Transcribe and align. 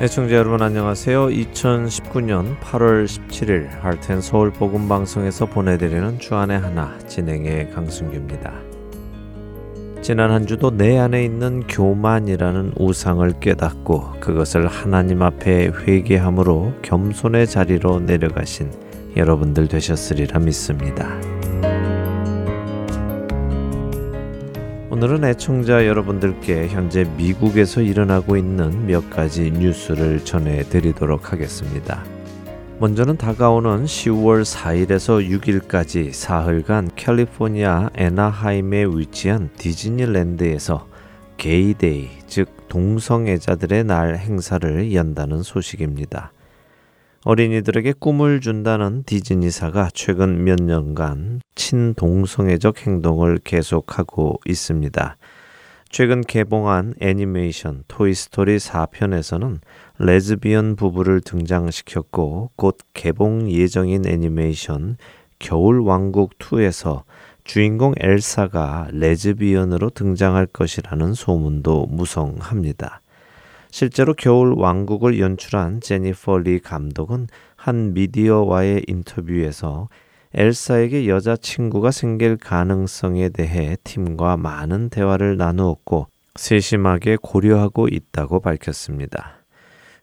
애청자 0.00 0.36
여러분 0.36 0.62
안녕하세요. 0.62 1.26
2019년 1.26 2.56
8월 2.60 3.04
17일 3.04 3.68
할텐 3.80 4.20
서울 4.20 4.52
복음 4.52 4.88
방송에서 4.88 5.46
보내드리는 5.46 6.20
주안의 6.20 6.60
하나 6.60 6.96
진행의 7.08 7.70
강승규입니다. 7.70 8.52
지난 10.00 10.30
한 10.30 10.46
주도 10.46 10.70
내 10.70 10.96
안에 10.96 11.24
있는 11.24 11.66
교만이라는 11.66 12.74
우상을 12.78 13.40
깨닫고 13.40 14.20
그것을 14.20 14.68
하나님 14.68 15.22
앞에 15.22 15.72
회개함으로 15.84 16.74
겸손의 16.82 17.48
자리로 17.48 17.98
내려가신 17.98 18.70
여러분들 19.16 19.66
되셨으리라 19.66 20.38
믿습니다. 20.38 21.37
오늘은 24.98 25.22
애청자 25.22 25.86
여러분들께 25.86 26.66
현재 26.66 27.04
미국에서 27.16 27.80
일어나고 27.80 28.36
있는 28.36 28.86
몇 28.86 29.08
가지 29.10 29.52
뉴스를 29.52 30.24
전해드리도록 30.24 31.32
하겠습니다. 31.32 32.02
먼저는 32.80 33.16
다가오는 33.16 33.84
10월 33.84 34.42
4일에서 34.42 35.24
6일까지 35.40 36.12
사흘간 36.12 36.90
캘리포니아 36.96 37.90
애나하임에 37.94 38.86
위치한 38.86 39.50
디즈니랜드에서 39.56 40.88
게이데이, 41.36 42.08
즉 42.26 42.48
동성애자들의 42.68 43.84
날 43.84 44.16
행사를 44.16 44.92
연다는 44.92 45.44
소식입니다. 45.44 46.32
어린이들에게 47.28 47.92
꿈을 47.98 48.40
준다는 48.40 49.02
디즈니사가 49.02 49.90
최근 49.92 50.44
몇 50.44 50.62
년간 50.62 51.42
친동성애적 51.56 52.86
행동을 52.86 53.36
계속하고 53.44 54.40
있습니다. 54.46 55.18
최근 55.90 56.22
개봉한 56.22 56.94
애니메이션 57.00 57.84
토이스토리 57.86 58.56
4편에서는 58.56 59.58
레즈비언 59.98 60.76
부부를 60.76 61.20
등장시켰고 61.20 62.52
곧 62.56 62.78
개봉 62.94 63.50
예정인 63.50 64.06
애니메이션 64.06 64.96
겨울왕국 65.38 66.38
2에서 66.38 67.02
주인공 67.44 67.92
엘사가 68.00 68.88
레즈비언으로 68.92 69.90
등장할 69.90 70.46
것이라는 70.46 71.12
소문도 71.12 71.88
무성합니다. 71.90 73.02
실제로 73.70 74.14
겨울 74.14 74.54
왕국을 74.56 75.20
연출한 75.20 75.80
제니퍼 75.80 76.38
리 76.38 76.58
감독은 76.58 77.28
한 77.56 77.92
미디어와의 77.94 78.84
인터뷰에서 78.86 79.88
엘사에게 80.34 81.08
여자친구가 81.08 81.90
생길 81.90 82.36
가능성에 82.36 83.30
대해 83.30 83.76
팀과 83.82 84.36
많은 84.36 84.90
대화를 84.90 85.36
나누었고 85.36 86.06
세심하게 86.36 87.16
고려하고 87.20 87.88
있다고 87.88 88.40
밝혔습니다. 88.40 89.38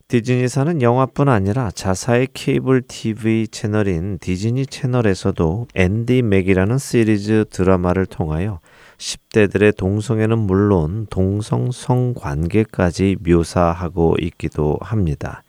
디즈니사는 0.08 0.82
영화뿐 0.82 1.28
아니라 1.28 1.72
자사의 1.72 2.28
케이블 2.32 2.80
TV 2.80 3.48
채널인 3.48 4.18
디즈니 4.20 4.64
채널에서도 4.66 5.66
앤디 5.74 6.22
맥이라는 6.22 6.78
시리즈 6.78 7.44
드라마를 7.50 8.06
통하여 8.06 8.60
10대들의 8.98 9.76
동성애는 9.76 10.38
물론 10.38 11.06
동성 11.10 11.70
성 11.70 12.14
관계까지 12.14 13.16
묘사하고 13.20 14.16
있기도 14.20 14.78
합니다. 14.80 15.42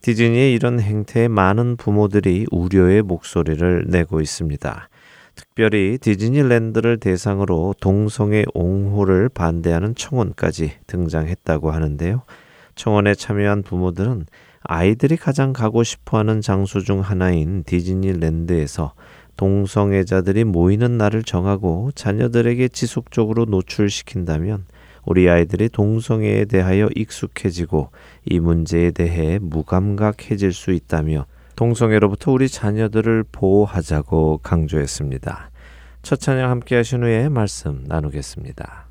디즈니의 0.00 0.52
이런 0.52 0.80
행태에 0.80 1.28
많은 1.28 1.76
부모들이 1.76 2.46
우려의 2.50 3.02
목소리를 3.02 3.84
내고 3.88 4.20
있습니다. 4.20 4.88
특별히 5.34 5.98
디즈니랜드를 5.98 6.98
대상으로 6.98 7.74
동성애 7.80 8.44
옹호를 8.52 9.28
반대하는 9.28 9.94
청원까지 9.94 10.72
등장했다고 10.86 11.70
하는데요. 11.70 12.22
청원에 12.74 13.14
참여한 13.14 13.62
부모들은 13.62 14.26
아이들이 14.64 15.16
가장 15.16 15.52
가고 15.52 15.82
싶어 15.82 16.18
하는 16.18 16.40
장소 16.40 16.80
중 16.80 17.00
하나인 17.00 17.64
디즈니랜드에서 17.64 18.94
동성애자들이 19.36 20.44
모이는 20.44 20.98
날을 20.98 21.22
정하고 21.22 21.90
자녀들에게 21.94 22.68
지속적으로 22.68 23.44
노출시킨다면 23.46 24.64
우리 25.04 25.28
아이들이 25.28 25.68
동성애에 25.68 26.44
대하여 26.44 26.88
익숙해지고 26.94 27.90
이 28.24 28.40
문제에 28.40 28.92
대해 28.92 29.38
무감각해질 29.40 30.52
수 30.52 30.72
있다며 30.72 31.26
동성애로부터 31.56 32.32
우리 32.32 32.48
자녀들을 32.48 33.24
보호하자고 33.32 34.40
강조했습니다. 34.42 35.50
첫 36.02 36.20
찬양 36.20 36.50
함께 36.50 36.76
하신 36.76 37.02
후에 37.02 37.28
말씀 37.28 37.84
나누겠습니다. 37.86 38.86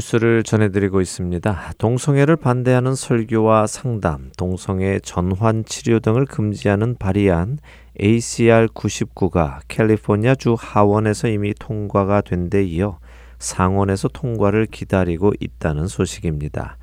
뉴스를 0.00 0.42
전해드리고 0.42 1.00
있습니다. 1.00 1.72
동성애를 1.78 2.36
반대하는 2.36 2.94
설교와 2.94 3.66
상담, 3.66 4.30
동성애 4.36 4.98
전환 5.00 5.64
치료 5.64 6.00
등을 6.00 6.24
금지하는 6.24 6.96
발의안 6.98 7.58
ACR 8.00 8.68
99가 8.68 9.60
캘리포니아 9.68 10.34
주 10.34 10.56
하원에서 10.58 11.28
이미 11.28 11.52
통과가 11.58 12.22
된 12.22 12.48
데 12.48 12.64
이어 12.64 12.98
상원에서 13.38 14.08
통과를 14.08 14.66
기다리고 14.66 15.32
있다는 15.38 15.86
소식입니다. 15.86 16.78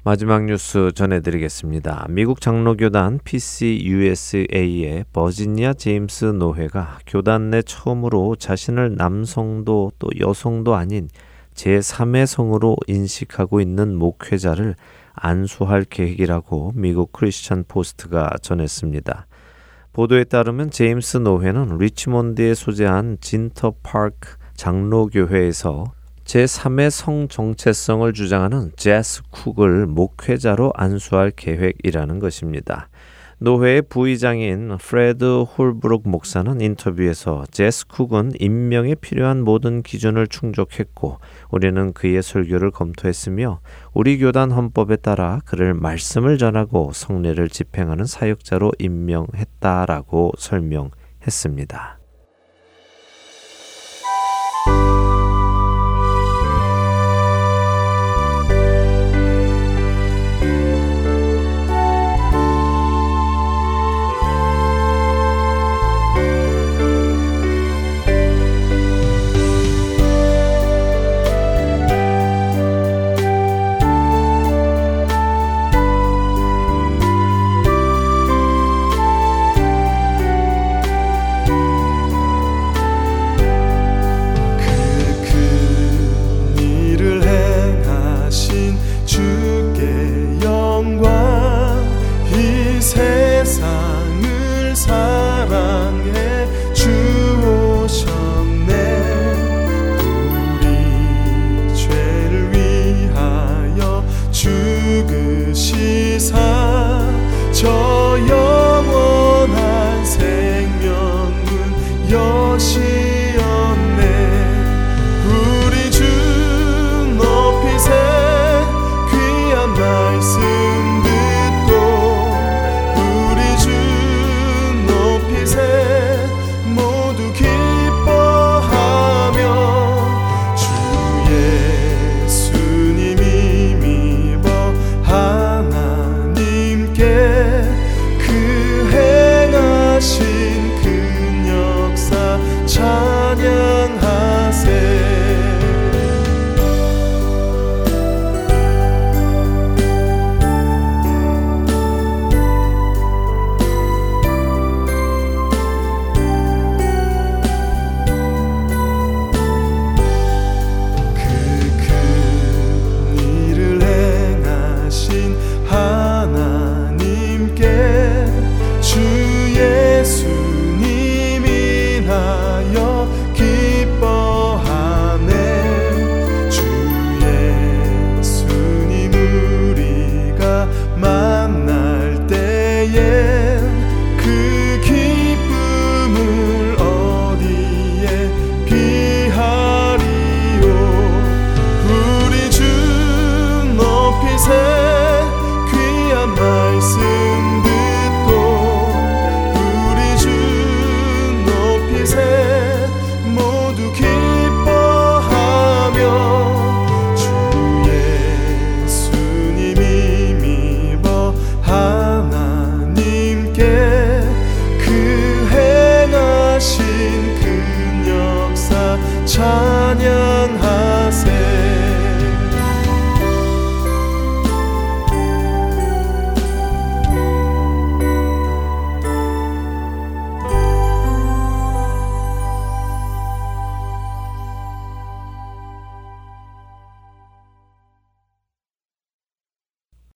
마지막 0.07 0.45
뉴스 0.45 0.91
전해드리겠습니다. 0.93 2.05
미국 2.11 2.39
장로교단 2.39 3.21
PCUSA의 3.23 5.03
버지니아 5.11 5.73
제임스 5.73 6.25
노회가 6.25 6.99
교단 7.07 7.49
내 7.49 7.63
처음으로 7.63 8.35
자신을 8.35 8.97
남성도 8.97 9.91
또 9.97 10.07
여성도 10.19 10.75
아닌 10.75 11.09
제3의 11.55 12.27
성으로 12.27 12.75
인식하고 12.85 13.61
있는 13.61 13.95
목회자를 13.95 14.75
안수할 15.13 15.85
계획이라고 15.85 16.73
미국 16.75 17.11
크리스천 17.11 17.63
포스트가 17.67 18.29
전했습니다. 18.43 19.25
보도에 19.91 20.25
따르면 20.25 20.69
제임스 20.69 21.17
노회는 21.17 21.79
리치몬드에 21.79 22.53
소재한 22.53 23.17
진터 23.21 23.73
파크 23.81 24.37
장로교회에서 24.53 25.85
제3의 26.25 26.89
성 26.89 27.27
정체성을 27.27 28.11
주장하는 28.13 28.71
제스 28.75 29.21
쿡을 29.29 29.85
목회자로 29.85 30.73
안수할 30.75 31.31
계획이라는 31.31 32.19
것입니다. 32.19 32.89
노회의 33.37 33.81
부의장인 33.81 34.77
프레드 34.77 35.41
홀브룩 35.41 36.07
목사는 36.09 36.61
인터뷰에서 36.61 37.43
제스 37.51 37.85
쿡은 37.87 38.31
임명에 38.39 38.95
필요한 38.95 39.43
모든 39.43 39.83
기준을 39.83 40.27
충족했고 40.27 41.19
우리는 41.51 41.93
그의 41.93 42.23
설교를 42.23 42.71
검토했으며 42.71 43.59
우리 43.93 44.17
교단 44.17 44.51
헌법에 44.51 44.95
따라 44.95 45.41
그를 45.45 45.73
말씀을 45.73 46.37
전하고 46.37 46.91
성례를 46.93 47.49
집행하는 47.49 48.05
사역자로 48.05 48.71
임명했다라고 48.79 50.31
설명했습니다. 50.37 51.94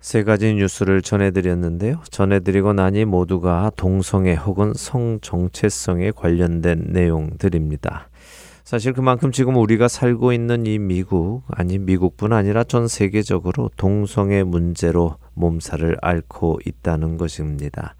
세 0.09 0.23
가지 0.23 0.51
뉴스를 0.55 1.03
전해드렸는데요. 1.03 2.01
전해드리고 2.09 2.73
나니 2.73 3.05
모두가 3.05 3.71
동성애 3.75 4.33
혹은 4.33 4.73
성 4.75 5.19
정체성에 5.21 6.13
관련된 6.15 6.85
내용들입니다. 6.87 8.09
사실 8.63 8.93
그만큼 8.93 9.31
지금 9.31 9.55
우리가 9.57 9.87
살고 9.87 10.33
있는 10.33 10.65
이 10.65 10.79
미국, 10.79 11.43
아니 11.51 11.77
미국뿐 11.77 12.33
아니라 12.33 12.63
전 12.63 12.87
세계적으로 12.87 13.69
동성애 13.77 14.41
문제로 14.41 15.17
몸살을 15.35 15.97
앓고 16.01 16.61
있다는 16.65 17.17
것입니다. 17.17 17.93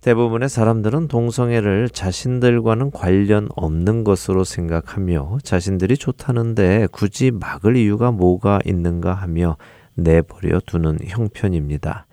대부분의 0.00 0.48
사람들은 0.48 1.08
동성애를 1.08 1.90
자신들과는 1.90 2.90
관련 2.90 3.48
없는 3.54 4.04
것으로 4.04 4.44
생각하며 4.44 5.40
자신들이 5.42 5.98
좋다는데 5.98 6.88
굳이 6.90 7.30
막을 7.30 7.76
이유가 7.76 8.12
뭐가 8.12 8.60
있는가 8.64 9.12
하며 9.12 9.58
내버려 9.94 10.60
두는 10.60 10.98
형편입니다. 11.04 12.06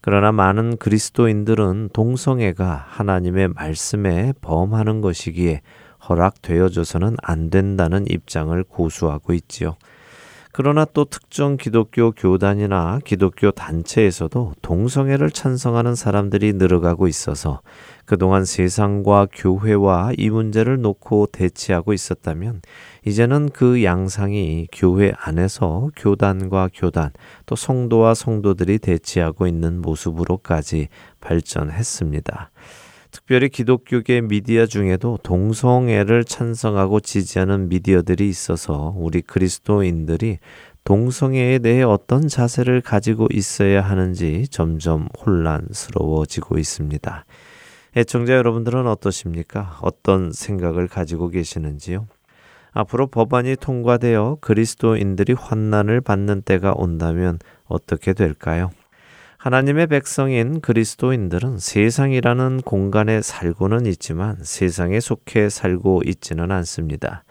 그러나 0.00 0.32
많은 0.32 0.76
그리스도인들은 0.76 1.90
동성애가 1.92 2.84
하나님의 2.88 3.48
말씀에 3.48 4.34
범하는 4.40 5.00
것이기에 5.00 5.62
허락되어져서는 6.08 7.16
안 7.22 7.48
된다는 7.48 8.04
입장을 8.08 8.62
고수하고 8.64 9.32
있지요. 9.32 9.76
그러나 10.56 10.84
또 10.84 11.04
특정 11.04 11.56
기독교 11.56 12.12
교단이나 12.12 13.00
기독교 13.04 13.50
단체에서도 13.50 14.52
동성애를 14.62 15.32
찬성하는 15.32 15.96
사람들이 15.96 16.52
늘어가고 16.52 17.08
있어서 17.08 17.60
그동안 18.04 18.44
세상과 18.44 19.26
교회와 19.32 20.12
이 20.16 20.30
문제를 20.30 20.80
놓고 20.80 21.26
대치하고 21.32 21.92
있었다면 21.92 22.62
이제는 23.04 23.48
그 23.48 23.82
양상이 23.82 24.68
교회 24.70 25.12
안에서 25.18 25.90
교단과 25.96 26.70
교단 26.72 27.10
또 27.46 27.56
성도와 27.56 28.14
성도들이 28.14 28.78
대치하고 28.78 29.48
있는 29.48 29.82
모습으로까지 29.82 30.86
발전했습니다. 31.20 32.52
특별히 33.14 33.48
기독교계 33.48 34.22
미디어 34.22 34.66
중에도 34.66 35.20
동성애를 35.22 36.24
찬성하고 36.24 36.98
지지하는 36.98 37.68
미디어들이 37.68 38.28
있어서 38.28 38.92
우리 38.96 39.22
그리스도인들이 39.22 40.40
동성애에 40.82 41.60
대해 41.60 41.84
어떤 41.84 42.26
자세를 42.26 42.80
가지고 42.80 43.28
있어야 43.30 43.82
하는지 43.82 44.48
점점 44.48 45.06
혼란스러워지고 45.24 46.58
있습니다. 46.58 47.24
애청자 47.96 48.34
여러분들은 48.34 48.88
어떠십니까? 48.88 49.78
어떤 49.80 50.32
생각을 50.32 50.88
가지고 50.88 51.28
계시는지요? 51.28 52.08
앞으로 52.72 53.06
법안이 53.06 53.54
통과되어 53.60 54.38
그리스도인들이 54.40 55.34
환난을 55.34 56.00
받는 56.00 56.42
때가 56.42 56.74
온다면 56.76 57.38
어떻게 57.66 58.12
될까요? 58.12 58.72
하나님의 59.44 59.88
백성인 59.88 60.62
그리스도인들은 60.62 61.58
세상이라는 61.58 62.62
공간에 62.62 63.20
살고는 63.20 63.84
있지만 63.84 64.38
세상에 64.42 65.00
속해 65.00 65.50
살고 65.50 66.00
있지는 66.06 66.50
않습니다. 66.50 67.24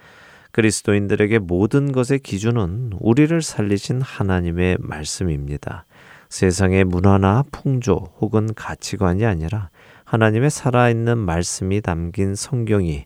그리스도인들에게 0.52 1.40
모든 1.40 1.92
것의 1.92 2.20
기준은 2.20 2.92
우리를 3.00 3.42
살리신 3.42 4.04
하나님의 4.04 4.78
말씀입니다. 4.80 5.86
세상의 6.30 6.84
문화나 6.84 7.44
풍조 7.52 8.14
혹은 8.22 8.54
가치관이 8.54 9.26
아니라 9.26 9.72
하나님의 10.06 10.52
살아있는 10.52 11.18
말씀이 11.18 11.82
담긴 11.82 12.36
성경이 12.36 13.06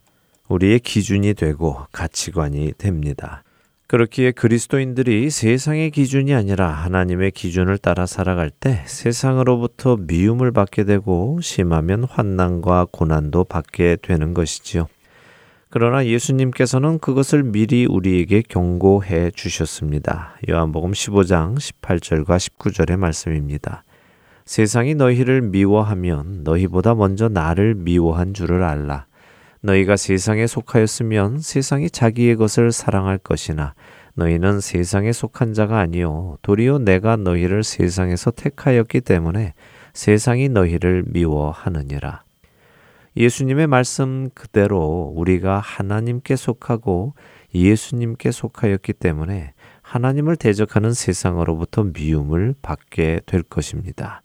우리의 0.50 0.80
기준이 0.80 1.34
되고 1.34 1.78
가치관이 1.94 2.74
됩니다. 2.78 3.46
그렇기에 3.88 4.32
그리스도인들이 4.32 5.30
세상의 5.30 5.92
기준이 5.92 6.34
아니라 6.34 6.68
하나님의 6.68 7.32
기준을 7.32 7.78
따라 7.78 8.06
살아갈 8.06 8.50
때 8.50 8.84
세상으로부터 8.86 9.96
미움을 9.96 10.52
받게 10.52 10.84
되고 10.84 11.40
심하면 11.42 12.04
환난과 12.04 12.88
고난도 12.92 13.46
받게 13.46 13.98
되는 14.02 14.34
것이지요. 14.34 14.88
그러나 15.70 16.06
예수님께서는 16.06 17.00
그것을 17.00 17.44
미리 17.44 17.86
우리에게 17.86 18.42
경고해 18.42 19.32
주셨습니다. 19.32 20.36
요한복음 20.50 20.92
15장 20.92 21.56
18절과 21.56 22.38
19절의 22.38 22.98
말씀입니다. 22.98 23.84
세상이 24.44 24.96
너희를 24.96 25.42
미워하면 25.42 26.44
너희보다 26.44 26.94
먼저 26.94 27.30
나를 27.30 27.76
미워한 27.76 28.34
줄을 28.34 28.64
알라. 28.64 29.07
너희가 29.68 29.98
세상에 29.98 30.48
속하였으면 30.48 31.40
세상이 31.40 31.90
자기의 31.90 32.38
것을 32.38 32.72
사랑할 32.72 33.18
것이나 33.18 33.76
너희는 34.16 34.62
세상에 34.62 35.12
속한 35.12 35.54
자가 35.54 35.80
아니요 35.80 36.38
도리어 36.42 36.80
내가 36.80 37.18
너희를 37.18 37.64
세상에서 37.64 38.32
택하였기 38.32 39.02
때문에 39.02 39.54
세상이 39.94 40.50
너희를 40.50 41.04
미워하느니라. 41.08 42.24
예수님의 43.18 43.68
말씀 43.68 44.30
그대로 44.34 45.12
우리가 45.16 45.60
하나님께 45.60 46.36
속하고 46.36 47.16
예수님께 47.54 48.32
속하였기 48.32 48.94
때문에 48.94 49.54
하나님을 49.82 50.36
대적하는 50.38 50.94
세상으로부터 50.94 51.84
미움을 51.84 52.56
받게 52.62 53.22
될 53.26 53.44
것입니다. 53.44 54.22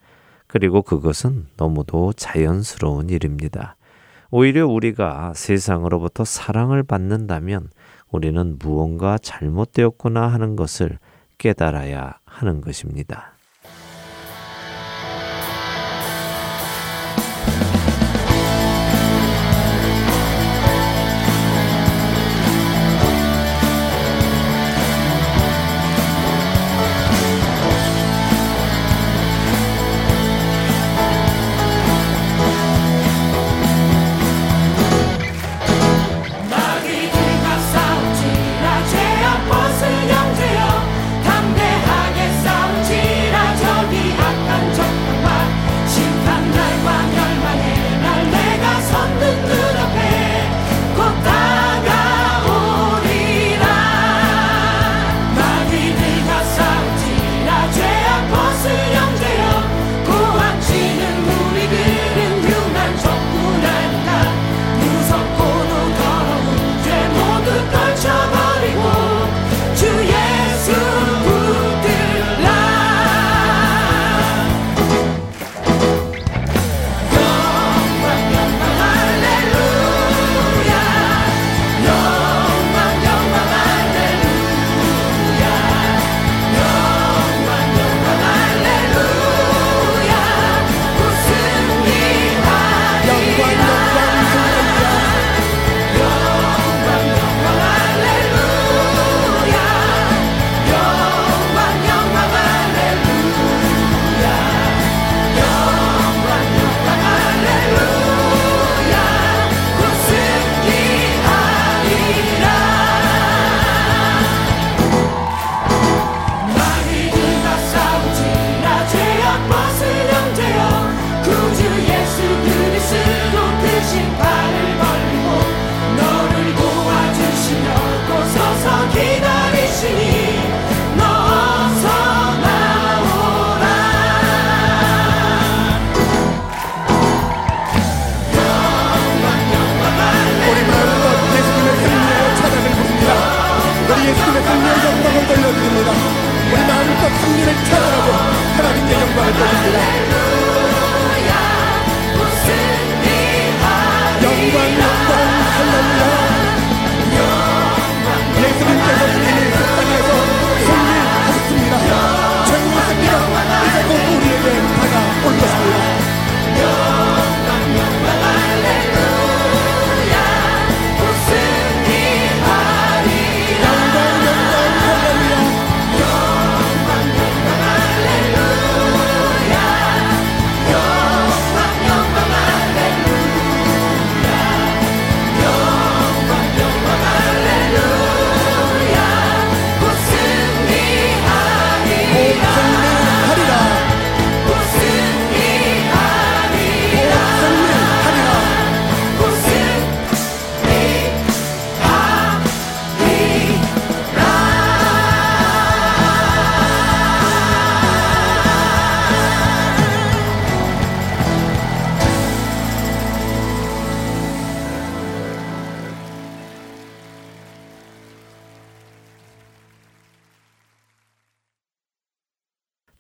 그리고 0.46 0.82
그것은 0.82 1.46
너무도 1.56 2.12
자연스러운 2.12 3.08
일입니다. 3.08 3.76
오히려 4.34 4.66
우리가 4.66 5.34
세상으로부터 5.36 6.24
사랑을 6.24 6.82
받는다면 6.82 7.68
우리는 8.10 8.56
무언가 8.58 9.18
잘못되었구나 9.18 10.26
하는 10.26 10.56
것을 10.56 10.98
깨달아야 11.36 12.18
하는 12.24 12.62
것입니다. 12.62 13.31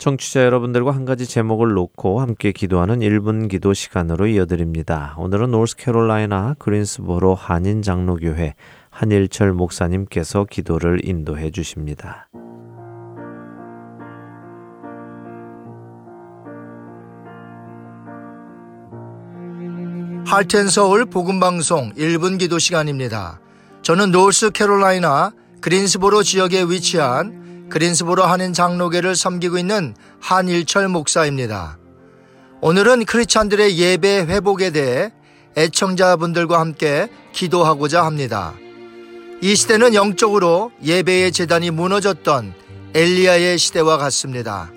청취자 0.02 0.44
여러분들과 0.44 0.90
한 0.90 1.04
가지 1.04 1.28
제목을 1.28 1.74
놓고 1.74 2.20
함께 2.20 2.50
기도하는 2.50 2.98
1분 2.98 3.48
기도 3.48 3.72
시간으로 3.72 4.26
이어드립니다. 4.26 5.14
오늘은 5.16 5.52
노스캐롤라이나 5.52 6.56
그린스보로 6.58 7.36
한인 7.36 7.82
장로교회 7.82 8.56
한일철 8.90 9.52
목사님께서 9.52 10.44
기도를 10.50 11.08
인도해 11.08 11.52
주십니다. 11.52 12.28
할텐 20.26 20.66
서울 20.66 21.04
복음 21.04 21.38
방송 21.38 21.92
1분 21.92 22.40
기도 22.40 22.58
시간입니다. 22.58 23.38
저는 23.82 24.10
노스캐롤라이나 24.10 25.30
그린스보로 25.60 26.24
지역에 26.24 26.64
위치한 26.64 27.41
그린스보로 27.72 28.22
한인 28.24 28.52
장로계를 28.52 29.16
섬기고 29.16 29.56
있는 29.56 29.96
한일철 30.20 30.88
목사입니다. 30.88 31.78
오늘은 32.60 33.06
크리스찬들의 33.06 33.78
예배 33.78 34.26
회복에 34.26 34.70
대해 34.70 35.10
애청자분들과 35.56 36.60
함께 36.60 37.08
기도하고자 37.32 38.04
합니다. 38.04 38.52
이 39.40 39.56
시대는 39.56 39.94
영적으로 39.94 40.70
예배의 40.84 41.32
재단이 41.32 41.70
무너졌던 41.70 42.52
엘리야의 42.94 43.56
시대와 43.56 43.96
같습니다. 43.96 44.70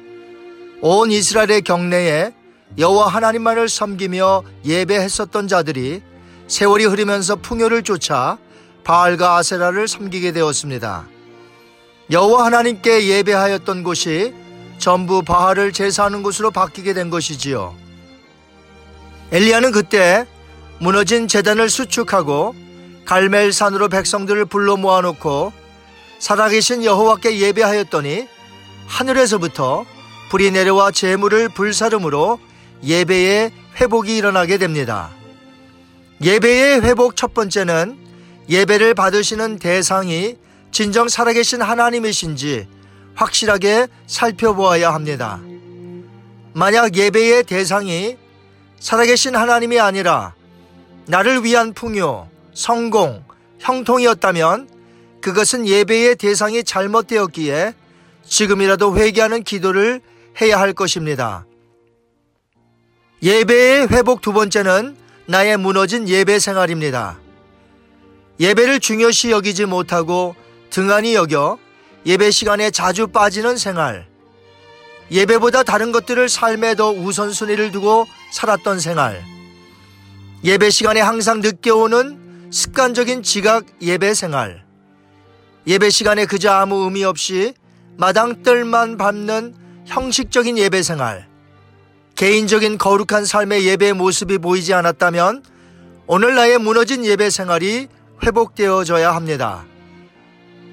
온 0.79 1.11
이스라엘의 1.11 1.63
경내에 1.63 2.31
여호와 2.77 3.09
하나님만을 3.09 3.67
섬기며 3.67 4.43
예배했었던 4.63 5.49
자들이 5.49 6.01
세월이 6.47 6.85
흐르면서 6.85 7.35
풍요를 7.35 7.83
쫓아 7.83 8.37
바알과 8.85 9.35
아세라를 9.35 9.89
섬기게 9.89 10.31
되었습니다. 10.31 11.14
여호와 12.11 12.45
하나님께 12.45 13.07
예배하였던 13.07 13.83
곳이 13.83 14.33
전부 14.77 15.23
바알을 15.23 15.71
제사하는 15.71 16.21
곳으로 16.21 16.51
바뀌게 16.51 16.93
된 16.93 17.09
것이지요. 17.09 17.75
엘리야는 19.31 19.71
그때 19.71 20.27
무너진 20.79 21.27
재단을 21.27 21.69
수축하고 21.69 22.53
갈멜산으로 23.05 23.89
백성들을 23.89 24.45
불러 24.45 24.77
모아놓고 24.77 25.51
살아계신 26.19 26.83
여호와께 26.83 27.39
예배하였더니 27.39 28.27
하늘에서부터 28.87 29.85
불이 30.29 30.51
내려와 30.51 30.91
재물을 30.91 31.49
불사름으로 31.49 32.39
예배의 32.83 33.51
회복이 33.79 34.15
일어나게 34.15 34.57
됩니다. 34.57 35.09
예배의 36.21 36.81
회복 36.81 37.15
첫 37.15 37.33
번째는 37.33 37.97
예배를 38.49 38.93
받으시는 38.93 39.59
대상이 39.59 40.37
진정 40.71 41.07
살아계신 41.07 41.61
하나님이신지 41.61 42.67
확실하게 43.15 43.87
살펴보아야 44.07 44.93
합니다. 44.93 45.39
만약 46.53 46.95
예배의 46.95 47.43
대상이 47.43 48.17
살아계신 48.79 49.35
하나님이 49.35 49.79
아니라 49.79 50.33
나를 51.07 51.43
위한 51.43 51.73
풍요, 51.73 52.27
성공, 52.53 53.23
형통이었다면 53.59 54.69
그것은 55.21 55.67
예배의 55.67 56.17
대상이 56.17 56.63
잘못되었기에 56.63 57.73
지금이라도 58.25 58.97
회개하는 58.97 59.43
기도를 59.43 60.01
해야 60.41 60.59
할 60.59 60.73
것입니다. 60.73 61.45
예배의 63.23 63.87
회복 63.87 64.21
두 64.21 64.33
번째는 64.33 64.95
나의 65.25 65.57
무너진 65.57 66.07
예배 66.07 66.39
생활입니다. 66.39 67.17
예배를 68.39 68.79
중요시 68.79 69.31
여기지 69.31 69.65
못하고 69.65 70.35
등한히 70.75 71.15
여겨 71.15 71.57
예배 72.05 72.31
시간에 72.31 72.69
자주 72.69 73.07
빠지는 73.07 73.55
생활, 73.55 74.05
예배보다 75.09 75.63
다른 75.63 75.93
것들을 75.93 76.27
삶에 76.27 76.75
더 76.75 76.91
우선순위를 76.91 77.71
두고 77.71 78.05
살았던 78.33 78.81
생활, 78.81 79.23
예배 80.43 80.69
시간에 80.71 80.99
항상 80.99 81.39
늦게 81.39 81.69
오는 81.69 82.49
습관적인 82.51 83.23
지각 83.23 83.63
예배 83.81 84.13
생활, 84.15 84.65
예배 85.65 85.89
시간에 85.91 86.25
그저 86.25 86.51
아무 86.51 86.83
의미 86.83 87.05
없이 87.05 87.53
마당뜰만 87.95 88.97
밟는 88.97 89.55
형식적인 89.85 90.57
예배 90.57 90.83
생활, 90.83 91.25
개인적인 92.17 92.79
거룩한 92.79 93.23
삶의 93.23 93.65
예배 93.65 93.93
모습이 93.93 94.39
보이지 94.39 94.73
않았다면 94.73 95.41
오늘 96.05 96.35
나의 96.35 96.57
무너진 96.57 97.05
예배 97.05 97.29
생활이 97.29 97.87
회복되어져야 98.25 99.15
합니다. 99.15 99.63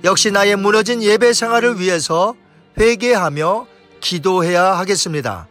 역시 0.04 0.30
나의 0.32 0.56
무너진 0.56 1.02
예배 1.02 1.32
생활을 1.32 1.78
위해서 1.78 2.34
회개하며 2.78 3.66
기도해야 4.00 4.78
하겠습니다. 4.78 5.46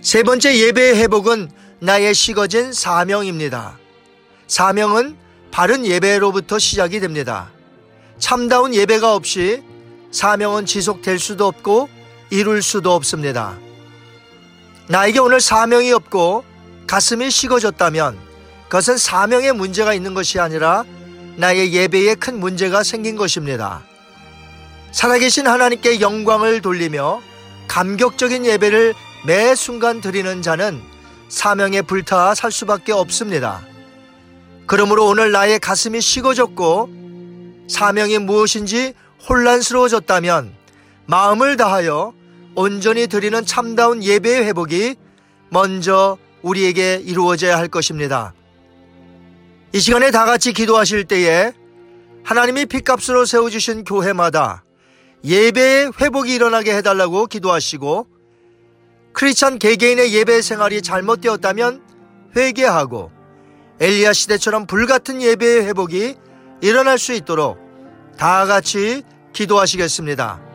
세 0.00 0.22
번째 0.22 0.58
예배의 0.58 0.96
회복은 0.96 1.50
나의 1.78 2.14
식어진 2.14 2.72
사명입니다. 2.72 3.78
사명은 4.48 5.16
바른 5.50 5.86
예배로부터 5.86 6.58
시작이 6.58 6.98
됩니다. 7.00 7.50
참다운 8.18 8.74
예배가 8.74 9.14
없이 9.14 9.62
사명은 10.10 10.66
지속될 10.66 11.18
수도 11.18 11.46
없고 11.46 11.88
이룰 12.30 12.62
수도 12.62 12.94
없습니다. 12.94 13.56
나에게 14.88 15.18
오늘 15.20 15.40
사명이 15.40 15.92
없고 15.92 16.44
가슴이 16.86 17.30
식어졌다면 17.30 18.18
그것은 18.64 18.96
사명에 18.96 19.52
문제가 19.52 19.94
있는 19.94 20.14
것이 20.14 20.40
아니라 20.40 20.84
나의 21.36 21.72
예배에 21.72 22.14
큰 22.14 22.40
문제가 22.40 22.82
생긴 22.82 23.16
것입니다. 23.16 23.82
살아계신 24.92 25.46
하나님께 25.46 26.00
영광을 26.00 26.62
돌리며 26.62 27.20
감격적인 27.68 28.46
예배를 28.46 28.94
매 29.26 29.54
순간 29.54 30.00
드리는 30.00 30.40
자는 30.40 30.80
사명에 31.28 31.82
불타 31.82 32.34
살 32.34 32.50
수밖에 32.50 32.92
없습니다. 32.92 33.60
그러므로 34.66 35.06
오늘 35.06 35.32
나의 35.32 35.58
가슴이 35.58 36.00
식어졌고 36.00 36.88
사명이 37.68 38.18
무엇인지 38.18 38.94
혼란스러워졌다면 39.28 40.54
마음을 41.06 41.56
다하여 41.56 42.14
온전히 42.54 43.06
드리는 43.06 43.44
참다운 43.44 44.02
예배의 44.02 44.44
회복이 44.44 44.94
먼저 45.50 46.16
우리에게 46.42 47.02
이루어져야 47.04 47.58
할 47.58 47.68
것입니다. 47.68 48.32
이 49.76 49.78
시간에 49.78 50.10
다 50.10 50.24
같이 50.24 50.54
기도하실 50.54 51.04
때에 51.04 51.52
하나님이 52.24 52.64
핏값으로 52.64 53.26
세워주신 53.26 53.84
교회마다 53.84 54.64
예배의 55.22 55.92
회복이 56.00 56.34
일어나게 56.34 56.74
해달라고 56.76 57.26
기도하시고 57.26 58.06
크리스찬 59.12 59.58
개개인의 59.58 60.14
예배 60.14 60.40
생활이 60.40 60.80
잘못되었다면 60.80 61.82
회개하고 62.34 63.12
엘리야 63.78 64.14
시대처럼 64.14 64.66
불같은 64.66 65.20
예배의 65.20 65.66
회복이 65.66 66.14
일어날 66.62 66.98
수 66.98 67.12
있도록 67.12 67.58
다 68.16 68.46
같이 68.46 69.02
기도하시겠습니다. 69.34 70.45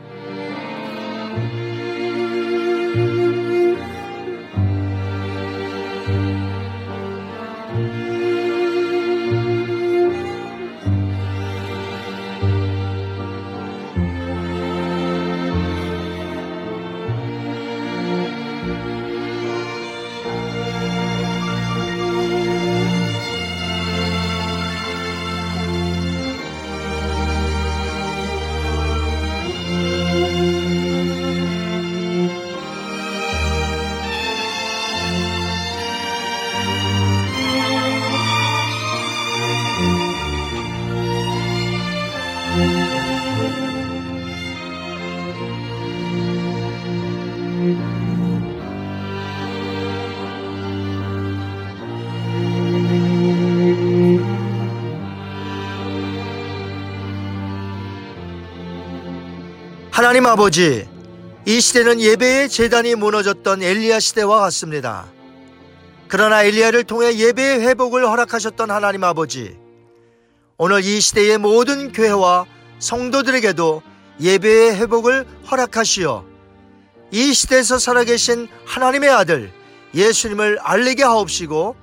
하나님 60.02 60.26
아버지, 60.26 60.90
이 61.46 61.62
시대는 61.62 62.02
예배의 62.02 62.50
재단이 62.50 62.96
무너졌던 62.96 63.62
엘리야 63.62 64.00
시대와 64.00 64.40
같습니다. 64.40 65.06
그러나 66.08 66.44
엘리야를 66.44 66.86
통해 66.86 67.16
예배의 67.16 67.62
회복을 67.62 68.08
허락하셨던 68.08 68.72
하나님 68.72 69.04
아버지, 69.04 69.56
오늘 70.58 70.84
이 70.84 71.00
시대의 71.00 71.38
모든 71.38 71.92
교회와 71.92 72.48
성도들에게도 72.80 73.84
예배의 74.20 74.76
회복을 74.78 75.28
허락하시어 75.52 76.26
이 77.12 77.34
시대에서 77.36 77.78
살아계신 77.78 78.48
하나님의 78.66 79.08
아들 79.08 79.52
예수님을 79.94 80.58
알리게 80.64 81.04
하옵시고 81.04 81.76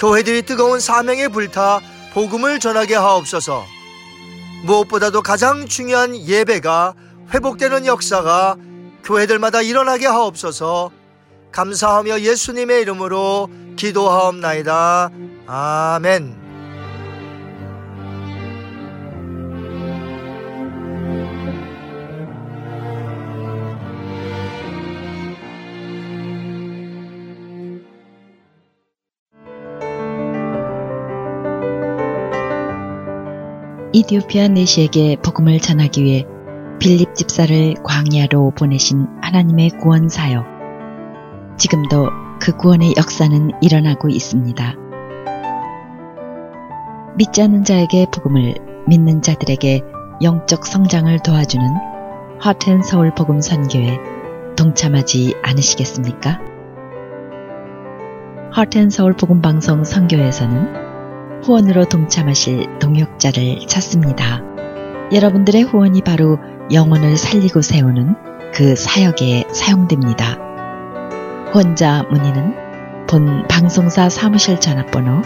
교회들이 0.00 0.46
뜨거운 0.46 0.80
사명에 0.80 1.28
불타 1.28 1.80
복음을 2.14 2.58
전하게 2.58 2.94
하옵소서 2.94 3.66
무엇보다도 4.64 5.20
가장 5.20 5.66
중요한 5.66 6.16
예배가 6.16 6.94
회복되는 7.32 7.86
역사가 7.86 8.56
교회들마다 9.04 9.62
일어나게 9.62 10.06
하옵소서 10.06 10.90
감사하며 11.50 12.20
예수님의 12.20 12.82
이름으로 12.82 13.48
기도하옵나이다. 13.76 15.10
아멘. 15.46 16.42
이디오피아 33.94 34.48
내시에게 34.48 35.16
복음을 35.22 35.60
전하기 35.60 36.02
위해 36.02 36.26
빌립 36.82 37.14
집사를 37.14 37.74
광야로 37.84 38.54
보내신 38.56 39.06
하나님의 39.22 39.70
구원 39.80 40.08
사역. 40.08 40.44
지금도 41.56 42.08
그 42.40 42.56
구원의 42.56 42.94
역사는 42.96 43.52
일어나고 43.60 44.08
있습니다. 44.08 44.74
믿지 47.16 47.40
않는 47.40 47.62
자에게 47.62 48.06
복음을 48.12 48.54
믿는 48.88 49.22
자들에게 49.22 49.80
영적 50.24 50.66
성장을 50.66 51.16
도와주는 51.20 51.64
하텐 52.40 52.82
서울 52.82 53.14
복음 53.14 53.40
선교에 53.40 54.00
동참하지 54.56 55.36
않으시겠습니까? 55.40 56.40
하텐 58.50 58.90
서울 58.90 59.12
복음 59.12 59.40
방송 59.40 59.84
선교에서는 59.84 61.42
후원으로 61.44 61.84
동참하실 61.84 62.80
동역자를 62.80 63.68
찾습니다. 63.68 64.42
여러분들의 65.12 65.62
후원이 65.62 66.00
바로 66.00 66.38
영혼을 66.72 67.16
살리고 67.16 67.60
세우는 67.60 68.14
그 68.54 68.76
사역에 68.76 69.44
사용됩니다. 69.52 70.38
후원자 71.52 72.04
문의는 72.10 72.54
본 73.06 73.46
방송사 73.46 74.08
사무실 74.08 74.58
전화번호 74.58 75.20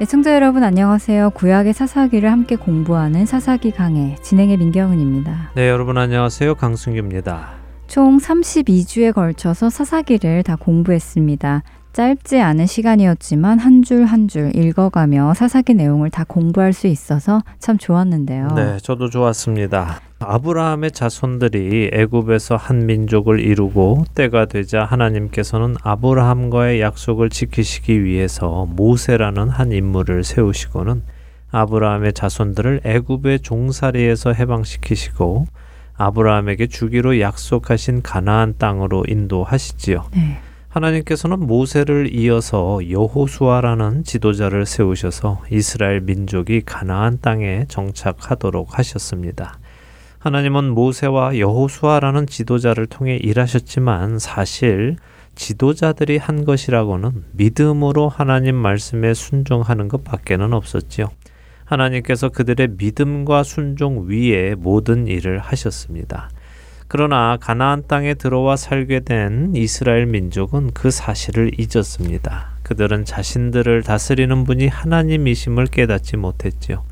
애청자 0.00 0.32
여러분 0.32 0.62
안녕하세요. 0.62 1.30
구약의 1.30 1.72
사사기를 1.72 2.30
함께 2.30 2.54
공부하는 2.54 3.26
사사기 3.26 3.72
강해 3.72 4.14
진행의 4.22 4.56
민경은입니다. 4.58 5.50
네, 5.56 5.68
여러분 5.68 5.98
안녕하세요. 5.98 6.54
강승규입니다. 6.54 7.48
총 7.88 8.18
32주에 8.18 9.12
걸쳐서 9.12 9.70
사사기를 9.70 10.44
다 10.44 10.54
공부했습니다. 10.54 11.64
짧지 11.92 12.40
않은 12.40 12.66
시간이었지만 12.66 13.58
한 13.58 13.82
줄 13.82 14.04
한 14.06 14.28
줄 14.28 14.54
읽어가며 14.54 15.34
사사기 15.34 15.74
내용을 15.74 16.10
다 16.10 16.24
공부할 16.26 16.72
수 16.72 16.86
있어서 16.86 17.42
참 17.58 17.76
좋았는데요. 17.78 18.48
네, 18.54 18.78
저도 18.82 19.10
좋았습니다. 19.10 20.00
아브라함의 20.20 20.92
자손들이 20.92 21.90
애굽에서 21.92 22.56
한 22.56 22.86
민족을 22.86 23.40
이루고 23.40 24.04
때가 24.14 24.46
되자 24.46 24.84
하나님께서는 24.84 25.76
아브라함과의 25.82 26.80
약속을 26.80 27.30
지키시기 27.30 28.04
위해서 28.04 28.66
모세라는 28.70 29.48
한 29.48 29.72
인물을 29.72 30.24
세우시고는 30.24 31.02
아브라함의 31.50 32.12
자손들을 32.12 32.82
애굽의 32.84 33.40
종살이에서 33.40 34.32
해방시키시고 34.34 35.46
아브라함에게 35.96 36.66
주기로 36.68 37.20
약속하신 37.20 38.02
가나안 38.02 38.54
땅으로 38.58 39.04
인도하시지요. 39.08 40.04
네. 40.14 40.38
하나님께서는 40.68 41.40
모세를 41.40 42.14
이어서 42.14 42.78
여호수아라는 42.90 44.04
지도자를 44.04 44.66
세우셔서 44.66 45.42
이스라엘 45.50 46.00
민족이 46.00 46.62
가나안 46.66 47.18
땅에 47.20 47.64
정착하도록 47.68 48.78
하셨습니다. 48.78 49.58
하나님은 50.18 50.70
모세와 50.70 51.38
여호수아라는 51.38 52.26
지도자를 52.26 52.86
통해 52.86 53.16
일하셨지만 53.16 54.18
사실 54.18 54.96
지도자들이 55.36 56.18
한 56.18 56.44
것이라고는 56.44 57.24
믿음으로 57.32 58.08
하나님 58.08 58.56
말씀에 58.56 59.14
순종하는 59.14 59.88
것밖에는 59.88 60.52
없었지요. 60.52 61.08
하나님께서 61.64 62.28
그들의 62.28 62.70
믿음과 62.78 63.42
순종 63.42 64.08
위에 64.08 64.54
모든 64.56 65.06
일을 65.06 65.38
하셨습니다. 65.38 66.30
그러나 66.90 67.36
가나안 67.38 67.84
땅에 67.86 68.14
들어와 68.14 68.56
살게 68.56 69.00
된 69.00 69.52
이스라엘 69.54 70.06
민족은 70.06 70.70
그 70.72 70.90
사실을 70.90 71.50
잊었습니다. 71.58 72.48
그들은 72.62 73.04
자신들을 73.04 73.82
다스리는 73.82 74.44
분이 74.44 74.68
하나님이심을 74.68 75.66
깨닫지 75.66 76.16
못했지요. 76.16 76.82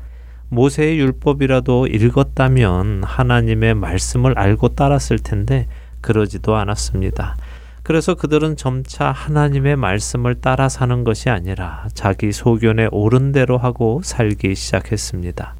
모세의 0.49 0.99
율법이라도 0.99 1.87
읽었다면 1.87 3.03
하나님의 3.03 3.73
말씀을 3.73 4.37
알고 4.37 4.69
따랐을 4.69 5.19
텐데 5.19 5.67
그러지도 5.99 6.55
않았습니다. 6.55 7.35
그래서 7.81 8.13
그들은 8.13 8.55
점차 8.55 9.11
하나님의 9.11 9.77
말씀을 9.77 10.35
따라 10.35 10.69
사는 10.69 11.03
것이 11.03 11.29
아니라 11.29 11.87
자기 11.93 12.31
소견에 12.31 12.87
옳은 12.91 13.31
대로 13.31 13.57
하고 13.57 14.01
살기 14.03 14.55
시작했습니다. 14.55 15.55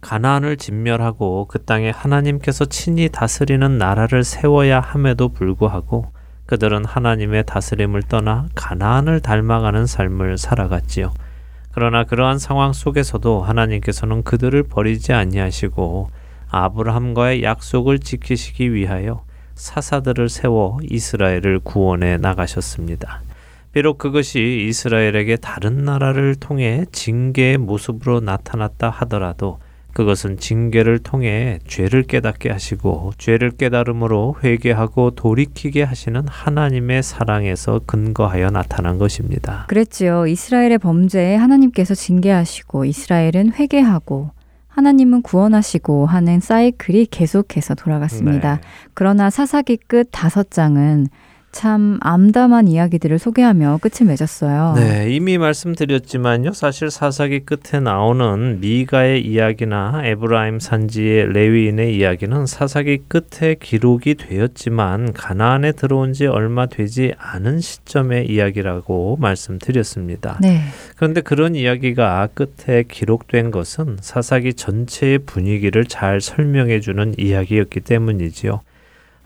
가나안을 0.00 0.56
진멸하고 0.56 1.46
그 1.46 1.64
땅에 1.64 1.90
하나님께서 1.90 2.64
친히 2.64 3.08
다스리는 3.08 3.78
나라를 3.78 4.24
세워야 4.24 4.80
함에도 4.80 5.28
불구하고 5.28 6.12
그들은 6.46 6.84
하나님의 6.84 7.44
다스림을 7.46 8.02
떠나 8.04 8.48
가나안을 8.54 9.20
닮아가는 9.20 9.86
삶을 9.86 10.38
살아갔지요. 10.38 11.12
그러나 11.72 12.04
그러한 12.04 12.38
상황 12.38 12.72
속에서도 12.72 13.42
하나님께서는 13.42 14.24
그들을 14.24 14.62
버리지 14.64 15.12
아니하시고 15.12 16.10
아브라함과의 16.48 17.44
약속을 17.44 18.00
지키시기 18.00 18.74
위하여 18.74 19.22
사사들을 19.54 20.28
세워 20.28 20.78
이스라엘을 20.82 21.60
구원해 21.62 22.16
나가셨습니다. 22.16 23.22
비록 23.72 23.98
그것이 23.98 24.66
이스라엘에게 24.68 25.36
다른 25.36 25.84
나라를 25.84 26.34
통해 26.34 26.84
징계의 26.90 27.58
모습으로 27.58 28.18
나타났다 28.18 28.90
하더라도 28.90 29.60
그것은 29.92 30.38
징계를 30.38 30.98
통해 31.00 31.58
죄를 31.66 32.02
깨닫게 32.02 32.50
하시고 32.50 33.12
죄를 33.18 33.50
깨달음으로 33.50 34.36
회개하고 34.42 35.12
돌이키게 35.12 35.82
하시는 35.82 36.22
하나님의 36.26 37.02
사랑에서 37.02 37.80
근거하여 37.86 38.50
나타난 38.50 38.98
것입니다. 38.98 39.66
그랬지요. 39.68 40.26
이스라엘의 40.26 40.78
범죄에 40.78 41.36
하나님께서 41.36 41.94
징계하시고 41.94 42.84
이스라엘은 42.84 43.52
회개하고 43.54 44.30
하나님은 44.68 45.22
구원하시고 45.22 46.06
하는 46.06 46.40
사이클이 46.40 47.06
계속해서 47.06 47.74
돌아갔습니다. 47.74 48.56
네. 48.56 48.60
그러나 48.94 49.28
사사기 49.28 49.76
끝 49.76 50.08
다섯 50.10 50.50
장은 50.50 51.08
참 51.52 51.98
암담한 52.00 52.68
이야기들을 52.68 53.18
소개하며 53.18 53.78
끝을 53.82 54.06
맺었어요. 54.06 54.74
네, 54.76 55.10
이미 55.10 55.36
말씀드렸지만요. 55.36 56.52
사실 56.52 56.90
사사기 56.90 57.40
끝에 57.40 57.80
나오는 57.80 58.60
미가의 58.60 59.26
이야기나 59.26 60.02
에브라임 60.04 60.60
산지의 60.60 61.32
레위인의 61.32 61.96
이야기는 61.96 62.46
사사기 62.46 62.98
끝에 63.08 63.56
기록이 63.60 64.14
되었지만 64.14 65.12
가나안에 65.12 65.72
들어온 65.72 66.12
지 66.12 66.26
얼마 66.26 66.66
되지 66.66 67.14
않은 67.18 67.60
시점의 67.60 68.30
이야기라고 68.30 69.16
말씀드렸습니다. 69.20 70.38
네. 70.40 70.60
그런데 70.96 71.20
그런 71.20 71.56
이야기가 71.56 72.28
끝에 72.34 72.84
기록된 72.84 73.50
것은 73.50 73.96
사사기 74.00 74.54
전체의 74.54 75.18
분위기를 75.20 75.84
잘 75.84 76.20
설명해 76.20 76.80
주는 76.80 77.14
이야기였기 77.18 77.80
때문이지요. 77.80 78.60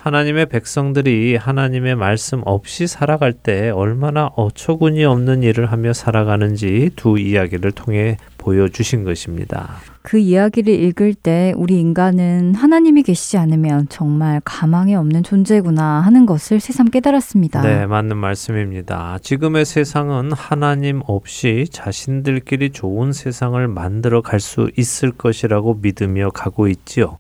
하나님의 0.05 0.47
백성들이 0.47 1.37
하나님의 1.37 1.95
말씀 1.95 2.43
없이 2.45 2.87
살아갈 2.87 3.33
때 3.33 3.71
얼마나 3.71 4.27
어처구니 4.37 5.03
없는 5.03 5.43
일을 5.43 5.73
하며 5.73 5.95
살아가는지 5.95 6.91
두 6.95 7.19
이야기를 7.19 7.73
통해 7.73 8.19
보여주신 8.37 9.05
것입니다. 9.05 9.77
그 10.03 10.19
이야기를 10.19 10.75
읽을 10.75 11.15
때 11.15 11.55
우리 11.57 11.81
인간은 11.81 12.55
하나님이 12.55 13.03
계시지 13.03 13.39
않으면 13.39 13.87
정말 13.89 14.43
가망이 14.45 14.95
없는 14.95 15.23
존재구나 15.23 16.01
하는 16.01 16.27
것을 16.27 16.61
새삼 16.61 16.91
깨달았습니다. 16.91 17.63
네, 17.63 17.87
맞는 17.87 18.19
말씀입니다. 18.19 19.17
지금의 19.23 19.65
세상은 19.65 20.33
하나님 20.33 21.01
없이 21.07 21.65
자신들끼리 21.73 22.73
좋은 22.73 23.15
세상을 23.15 23.67
만들어 23.69 24.21
갈 24.21 24.39
수 24.39 24.71
있을 24.77 25.13
것이라고 25.13 25.79
믿으며 25.81 26.29
가고 26.29 26.69
있지요. 26.69 27.17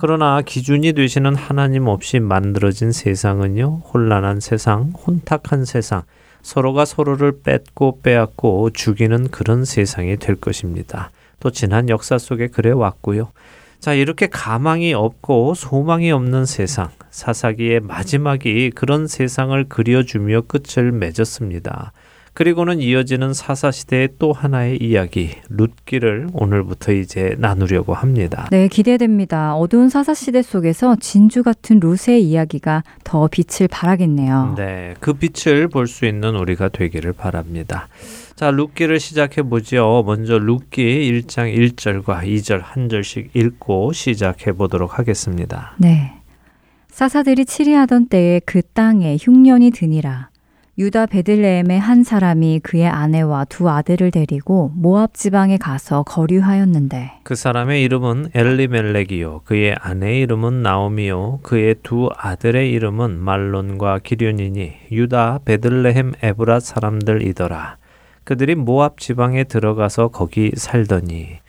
그러나 0.00 0.40
기준이 0.40 0.94
되시는 0.94 1.34
하나님 1.34 1.86
없이 1.86 2.20
만들어진 2.20 2.90
세상은요, 2.90 3.82
혼란한 3.92 4.40
세상, 4.40 4.92
혼탁한 4.92 5.66
세상, 5.66 6.04
서로가 6.40 6.86
서로를 6.86 7.42
뺏고 7.42 8.00
빼앗고 8.02 8.70
죽이는 8.70 9.28
그런 9.28 9.66
세상이 9.66 10.16
될 10.16 10.36
것입니다. 10.36 11.10
또 11.38 11.50
지난 11.50 11.90
역사 11.90 12.16
속에 12.16 12.46
그래 12.46 12.70
왔고요. 12.70 13.30
자, 13.78 13.92
이렇게 13.92 14.26
가망이 14.26 14.94
없고 14.94 15.52
소망이 15.52 16.10
없는 16.12 16.46
세상, 16.46 16.88
사사기의 17.10 17.80
마지막이 17.80 18.70
그런 18.70 19.06
세상을 19.06 19.62
그려주며 19.68 20.44
끝을 20.48 20.92
맺었습니다. 20.92 21.92
그리고는 22.32 22.80
이어지는 22.80 23.34
사사시대의 23.34 24.10
또 24.18 24.32
하나의 24.32 24.78
이야기, 24.80 25.30
룻기를 25.48 26.28
오늘부터 26.32 26.92
이제 26.92 27.34
나누려고 27.38 27.92
합니다. 27.92 28.48
네, 28.50 28.68
기대됩니다. 28.68 29.54
어두운 29.56 29.88
사사시대 29.88 30.42
속에서 30.42 30.96
진주 31.00 31.42
같은 31.42 31.80
룻의 31.80 32.22
이야기가 32.24 32.82
더 33.04 33.28
빛을 33.28 33.68
발하겠네요. 33.68 34.54
네, 34.56 34.94
그 35.00 35.12
빛을 35.14 35.68
볼 35.68 35.86
수 35.86 36.06
있는 36.06 36.36
우리가 36.36 36.68
되기를 36.68 37.12
바랍니다. 37.12 37.88
자, 38.36 38.50
룻기를 38.50 39.00
시작해 39.00 39.42
보죠. 39.42 40.02
먼저 40.06 40.38
룻기 40.38 40.82
1장 41.26 41.52
1절과 41.74 42.22
2절 42.22 42.60
한 42.62 42.88
절씩 42.88 43.30
읽고 43.34 43.92
시작해 43.92 44.52
보도록 44.52 44.98
하겠습니다. 44.98 45.74
네. 45.78 46.12
사사들이 46.90 47.44
치리하던 47.44 48.08
때에 48.08 48.40
그 48.46 48.62
땅에 48.62 49.16
흉년이 49.20 49.72
드니라. 49.72 50.29
유다 50.80 51.04
베들레헴의 51.04 51.78
한 51.78 52.04
사람이 52.04 52.60
그의 52.60 52.88
아내와 52.88 53.44
두 53.50 53.68
아들을 53.68 54.10
데리고 54.12 54.72
모압 54.74 55.12
지방에 55.12 55.58
가서 55.58 56.04
거류하였는데 56.04 57.20
그 57.22 57.34
사람의 57.34 57.82
이름은 57.82 58.30
엘리멜렉이요. 58.32 59.42
그의 59.44 59.76
아내의 59.78 60.22
이름은 60.22 60.62
나오미요. 60.62 61.40
그의 61.42 61.74
두 61.82 62.08
아들의 62.16 62.72
이름은 62.72 63.18
말론과 63.18 63.98
기륜이니 63.98 64.72
유다 64.90 65.40
베들레헴 65.44 66.14
에브라 66.22 66.60
사람들이더라. 66.60 67.76
그들이 68.24 68.54
모압 68.54 69.00
지방에 69.00 69.44
들어가서 69.44 70.08
거기 70.08 70.50
살더니. 70.56 71.40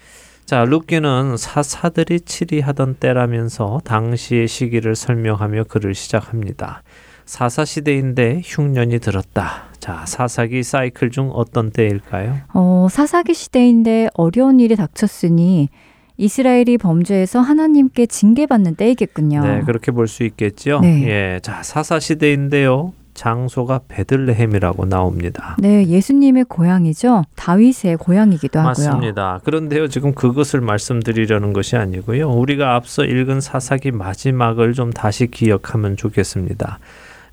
자, 0.44 0.66
룻기는 0.66 1.38
사사들이 1.38 2.20
치리하던 2.20 2.96
때라면서 2.96 3.80
당시의 3.86 4.50
시기를 4.50 4.98
설명하며 4.98 5.66
글을 5.70 5.96
시작합니다. 5.96 6.84
사사 7.32 7.64
시대인데 7.64 8.42
흉년이 8.44 9.00
들었다. 9.00 9.70
자, 9.80 10.04
사사기 10.06 10.64
사이클 10.64 11.12
중 11.12 11.32
어떤 11.34 11.72
때일까요? 11.72 12.36
어, 12.54 12.88
사사기 12.92 13.34
시대인데 13.34 14.10
어려운 14.16 14.60
일이 14.60 14.76
닥쳤으니 14.76 15.70
이스라엘이 16.18 16.78
범죄해서 16.78 17.40
하나님께 17.40 18.08
징계받는 18.08 18.76
때이겠군요. 18.76 19.44
네, 19.46 19.62
그렇게 19.62 19.94
볼 19.94 20.10
수 20.10 20.26
있겠죠. 20.26 20.82
네. 20.82 21.08
예, 21.08 21.40
자 21.42 21.64
사사 21.64 22.02
시대인데요. 22.02 22.92
장소가 23.14 23.80
베들레헴이라고 23.88 24.86
나옵니다. 24.88 25.56
네, 25.58 25.88
예수님의 25.88 26.44
고향이죠. 26.50 27.24
다윗의 27.38 27.96
고향이기도 27.96 28.60
하고요. 28.60 28.88
맞습니다. 28.88 29.40
그런데요, 29.46 29.88
지금 29.88 30.14
그것을 30.14 30.60
말씀드리려는 30.60 31.54
것이 31.54 31.78
아니고요. 31.78 32.30
우리가 32.30 32.76
앞서 32.76 33.06
읽은 33.06 33.40
사사기 33.40 33.92
마지막을 33.92 34.74
좀 34.74 34.92
다시 34.92 35.28
기억하면 35.28 35.96
좋겠습니다. 35.96 36.80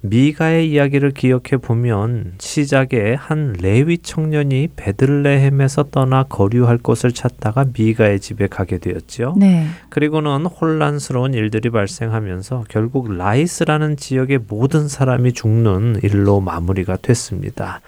미가의 0.01 0.71
이야기를 0.71 1.11
기억해 1.11 1.57
보면 1.61 2.35
시작에 2.39 3.15
한 3.19 3.55
레위 3.61 3.99
청년이 3.99 4.69
베들레헴에서 4.77 5.85
떠나 5.91 6.23
거류할 6.23 6.79
곳을 6.79 7.13
찾다가 7.13 7.67
미가의 7.77 8.21
집에 8.21 8.47
가게 8.47 8.79
되었지요. 8.79 9.35
네. 9.37 9.67
그리고는 9.89 10.47
혼란스러운 10.47 11.35
일들이 11.35 11.71
발생하면서 11.71 12.67
결국 12.69 13.13
라이스라는 13.13 13.97
지역의 13.97 14.41
모든 14.49 14.87
사람이 14.89 15.33
죽는 15.33 16.01
일로 16.05 16.41
마무리가 16.41 16.97
됐습니다. 16.97 17.81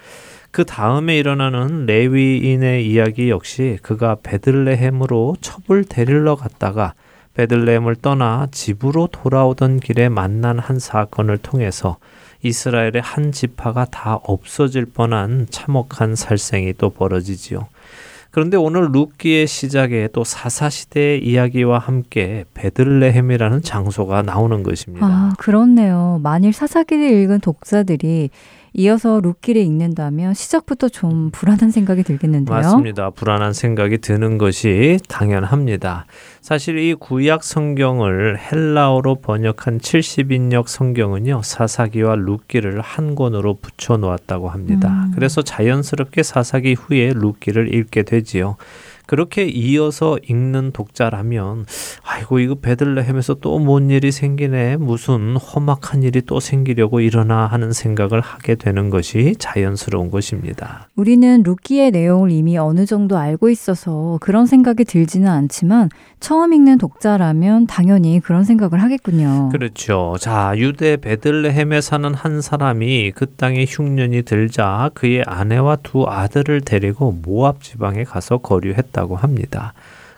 그 0.51 0.65
다음에 0.65 1.17
일어나는 1.17 1.85
레위인의 1.85 2.85
이야기 2.85 3.29
역시 3.29 3.77
그가 3.81 4.17
베들레헴으로 4.21 5.37
첩을 5.39 5.85
데리러 5.85 6.35
갔다가 6.35 6.93
베들레헴을 7.41 7.95
떠나 7.95 8.47
집으로 8.51 9.07
돌아오던 9.07 9.79
길에 9.79 10.09
만난 10.09 10.59
한 10.59 10.77
사건을 10.77 11.39
통해서 11.39 11.97
이스라엘의 12.43 13.01
한 13.01 13.31
지파가 13.31 13.85
다 13.85 14.19
없어질 14.23 14.85
뻔한 14.85 15.47
참혹한 15.49 16.15
살생이 16.15 16.73
또 16.77 16.91
벌어지지요. 16.91 17.67
그런데 18.29 18.57
오늘 18.57 18.91
룻기의 18.91 19.47
시작에 19.47 20.09
또 20.13 20.23
사사 20.23 20.69
시대의 20.69 21.25
이야기와 21.25 21.79
함께 21.79 22.45
베들레헴이라는 22.53 23.61
장소가 23.63 24.21
나오는 24.21 24.63
것입니다. 24.63 25.05
아, 25.05 25.33
그렇네요. 25.37 26.19
만일 26.23 26.53
사사기를 26.53 27.11
읽은 27.23 27.39
독자들이 27.39 28.29
이어서 28.73 29.19
룻기를 29.19 29.61
읽는다면 29.61 30.33
시작부터 30.33 30.87
좀 30.87 31.29
불안한 31.31 31.71
생각이 31.71 32.03
들겠는데요. 32.03 32.55
맞습니다. 32.55 33.09
불안한 33.09 33.51
생각이 33.51 33.97
드는 33.97 34.37
것이 34.37 34.97
당연합니다. 35.09 36.05
사실 36.39 36.77
이 36.77 36.93
구약 36.93 37.43
성경을 37.43 38.39
헬라어로 38.39 39.15
번역한 39.15 39.79
70인역 39.79 40.67
성경은요, 40.67 41.41
사사기와 41.43 42.15
룻기를 42.15 42.79
한 42.79 43.15
권으로 43.15 43.55
붙여 43.55 43.97
놓았다고 43.97 44.49
합니다. 44.49 45.05
음. 45.07 45.11
그래서 45.15 45.41
자연스럽게 45.41 46.23
사사기 46.23 46.73
후에 46.73 47.11
룻기를 47.13 47.75
읽게 47.75 48.03
되지요. 48.03 48.55
그렇게 49.11 49.43
이어서 49.43 50.17
읽는 50.25 50.71
독자라면 50.71 51.65
아이고 52.01 52.39
이거 52.39 52.55
베들레헴에서 52.55 53.33
또 53.35 53.59
뭔 53.59 53.89
일이 53.89 54.09
생기네 54.09 54.77
무슨 54.77 55.35
험악한 55.35 56.03
일이 56.03 56.21
또 56.21 56.39
생기려고 56.39 57.01
일어나 57.01 57.45
하는 57.45 57.73
생각을 57.73 58.21
하게 58.21 58.55
되는 58.55 58.89
것이 58.89 59.35
자연스러운 59.37 60.09
것입니다. 60.09 60.87
우리는 60.95 61.43
룻기의 61.43 61.91
내용을 61.91 62.31
이미 62.31 62.57
어느 62.57 62.85
정도 62.85 63.17
알고 63.17 63.49
있어서 63.49 64.17
그런 64.21 64.45
생각이 64.45 64.85
들지는 64.85 65.27
않지만 65.27 65.89
처음 66.21 66.53
읽는 66.53 66.77
독자라면 66.77 67.65
당연히 67.65 68.19
그런 68.19 68.43
생각을 68.43 68.81
하겠군요. 68.81 69.49
그렇죠. 69.51 70.15
자, 70.19 70.53
유대 70.55 70.95
베들레헴에 70.95 71.81
사는 71.81 72.13
한 72.13 72.41
사람이 72.41 73.11
그 73.15 73.25
땅에 73.25 73.65
흉년이 73.67 74.21
들자 74.21 74.91
그의 74.93 75.23
아내와 75.25 75.77
두 75.77 76.05
아들을 76.07 76.61
데리고 76.61 77.11
모압 77.11 77.63
지방에 77.63 78.03
가서 78.03 78.37
거류했다고 78.37 79.15
합니다. 79.15 79.73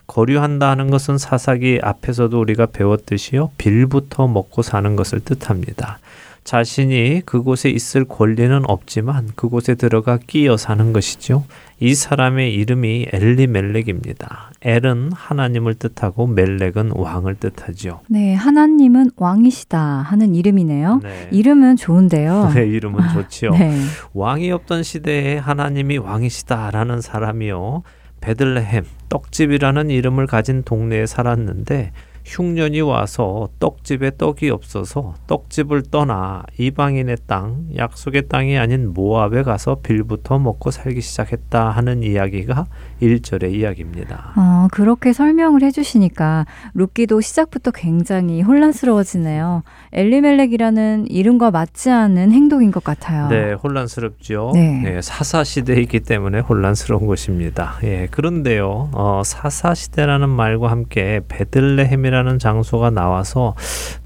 거류한다 0.06 0.70
하는 0.70 0.90
것은 0.90 1.16
사사기 1.16 1.80
앞에서도 1.82 2.38
우리가 2.38 2.66
배웠듯이요. 2.66 3.52
빌부터 3.56 4.28
먹고 4.28 4.60
사는 4.60 4.96
것을 4.96 5.20
뜻합니다. 5.20 5.98
자신이 6.44 7.22
그곳에 7.24 7.70
있을 7.70 8.04
권리는 8.04 8.62
없지만 8.68 9.30
그곳에 9.34 9.74
들어가 9.74 10.18
끼어 10.18 10.58
사는 10.58 10.92
것이죠. 10.92 11.44
이 11.80 11.94
사람의 11.94 12.54
이름이 12.54 13.08
엘리멜렉입니다. 13.12 14.52
엘은 14.62 15.12
하나님을 15.12 15.74
뜻하고 15.74 16.26
멜렉은 16.26 16.92
왕을 16.94 17.34
뜻하죠. 17.36 18.00
네, 18.08 18.34
하나님은 18.34 19.10
왕이시다 19.16 19.78
하는 19.78 20.34
이름이네요. 20.34 21.00
네. 21.02 21.28
이름은 21.32 21.76
좋은데요. 21.76 22.52
네, 22.54 22.66
이름은 22.66 23.00
좋지요. 23.12 23.50
네. 23.50 23.78
왕이 24.14 24.50
없던 24.52 24.82
시대에 24.82 25.36
하나님이 25.38 25.98
왕이시다라는 25.98 27.00
사람이요. 27.00 27.82
베들레헴, 28.20 28.84
떡집이라는 29.10 29.90
이름을 29.90 30.26
가진 30.26 30.62
동네에 30.62 31.06
살았는데 31.06 31.92
흉년이 32.24 32.80
와서 32.80 33.48
떡집에 33.60 34.16
떡이 34.16 34.48
없어서 34.48 35.14
떡집을 35.26 35.82
떠나 35.90 36.42
이방인의 36.58 37.18
땅, 37.26 37.66
약속의 37.76 38.28
땅이 38.28 38.58
아닌 38.58 38.92
모압에 38.94 39.42
가서 39.42 39.76
빌부터 39.76 40.38
먹고 40.38 40.70
살기 40.70 41.02
시작했다 41.02 41.70
하는 41.70 42.02
이야기가 42.02 42.66
1절의 43.02 43.52
이야기입니다. 43.52 44.32
어, 44.36 44.68
그렇게 44.72 45.12
설명을 45.12 45.62
해주시니까 45.62 46.46
룻기도 46.72 47.20
시작부터 47.20 47.70
굉장히 47.70 48.40
혼란스러워지네요. 48.40 49.62
엘리멜렉이라는 49.94 51.06
이름과 51.08 51.52
맞지 51.52 51.88
않는 51.90 52.32
행동인 52.32 52.72
것 52.72 52.82
같아요. 52.82 53.28
네, 53.28 53.52
혼란스럽죠. 53.52 54.50
네. 54.54 54.80
네, 54.82 55.02
사사 55.02 55.44
시대이기 55.44 56.00
때문에 56.00 56.40
혼란스러운 56.40 57.06
것입니다. 57.06 57.76
예, 57.84 58.08
그런데요, 58.10 58.90
어, 58.92 59.22
사사 59.24 59.72
시대라는 59.74 60.28
말과 60.28 60.70
함께 60.70 61.20
베들레헴이라는 61.28 62.38
장소가 62.40 62.90
나와서 62.90 63.54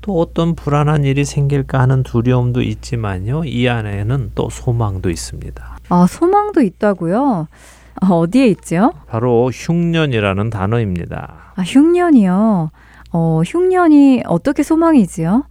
또 0.02 0.20
어떤 0.20 0.54
불안한 0.54 1.04
일이 1.04 1.24
생길까 1.24 1.80
하는 1.80 2.02
두려움도 2.02 2.60
있지만요, 2.62 3.44
이 3.44 3.66
안에는 3.68 4.32
또 4.34 4.50
소망도 4.50 5.08
있습니다. 5.08 5.78
아, 5.88 6.06
소망도 6.06 6.60
있다고요? 6.60 7.48
어, 8.02 8.06
어디에 8.14 8.46
있죠? 8.48 8.92
바로 9.08 9.50
흉년이라는 9.50 10.50
단어입니다. 10.50 11.52
아, 11.56 11.62
흉년이요. 11.62 12.70
어, 13.12 13.42
흉년이 13.46 14.22
어떻게 14.26 14.62
소망이지요? 14.62 15.44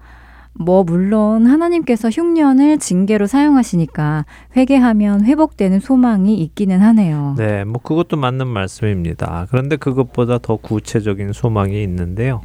뭐 0.59 0.83
물론 0.83 1.45
하나님께서 1.45 2.09
흉년을 2.09 2.79
징계로 2.79 3.27
사용하시니까 3.27 4.25
회개하면 4.55 5.25
회복되는 5.25 5.79
소망이 5.79 6.35
있기는 6.39 6.81
하네요. 6.81 7.35
네, 7.37 7.63
뭐 7.63 7.81
그것도 7.81 8.17
맞는 8.17 8.47
말씀입니다. 8.47 9.47
그런데 9.49 9.75
그것보다 9.75 10.39
더 10.39 10.57
구체적인 10.57 11.33
소망이 11.33 11.81
있는데요. 11.83 12.41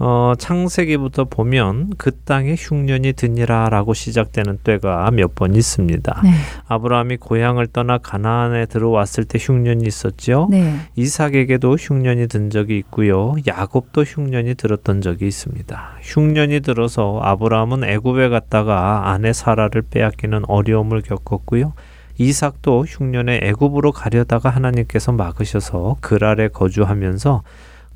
어, 0.00 0.34
창세기부터 0.38 1.24
보면 1.24 1.90
그 1.98 2.12
땅에 2.12 2.54
흉년이 2.56 3.14
드니라라고 3.14 3.94
시작되는 3.94 4.58
때가 4.62 5.10
몇 5.10 5.34
번 5.34 5.54
있습니다. 5.54 6.20
네. 6.24 6.30
아브라함이 6.68 7.18
고향을 7.18 7.66
떠나 7.68 7.98
가나안에 7.98 8.66
들어왔을 8.66 9.24
때 9.24 9.38
흉년이 9.40 9.84
있었죠. 9.84 10.48
네. 10.50 10.74
이삭에게도 10.96 11.74
흉년이 11.74 12.28
든 12.28 12.50
적이 12.50 12.78
있고요. 12.78 13.34
야곱도 13.46 14.02
흉년이 14.02 14.54
들었던 14.54 15.00
적이 15.00 15.28
있습니다. 15.28 15.90
흉년이 16.02 16.60
들어서 16.60 17.20
아브라함은 17.22 17.84
애굽에 17.84 18.28
갔다가 18.30 19.10
아내 19.10 19.32
사라를 19.32 19.82
빼앗기는 19.82 20.42
어려움을 20.48 21.02
겪었고요. 21.02 21.72
이삭도 22.18 22.84
흉년에 22.88 23.40
애굽으로 23.42 23.92
가려다가 23.92 24.50
하나님께서 24.50 25.12
막으셔서 25.12 25.98
그랄에 26.00 26.48
거주하면서 26.48 27.42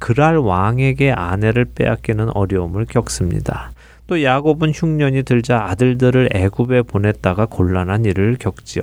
그랄 0.03 0.36
왕에게 0.36 1.12
아내를 1.12 1.64
빼앗기는 1.64 2.30
어려움을 2.30 2.86
겪습니다. 2.86 3.70
또 4.09 4.24
야곱은 4.24 4.72
흉년이 4.72 5.22
들자 5.22 5.62
아들들을 5.66 6.30
애굽에 6.34 6.82
보냈다가 6.82 7.46
곤란한 7.46 8.05
일을 8.05 8.36
겪지요. 8.36 8.82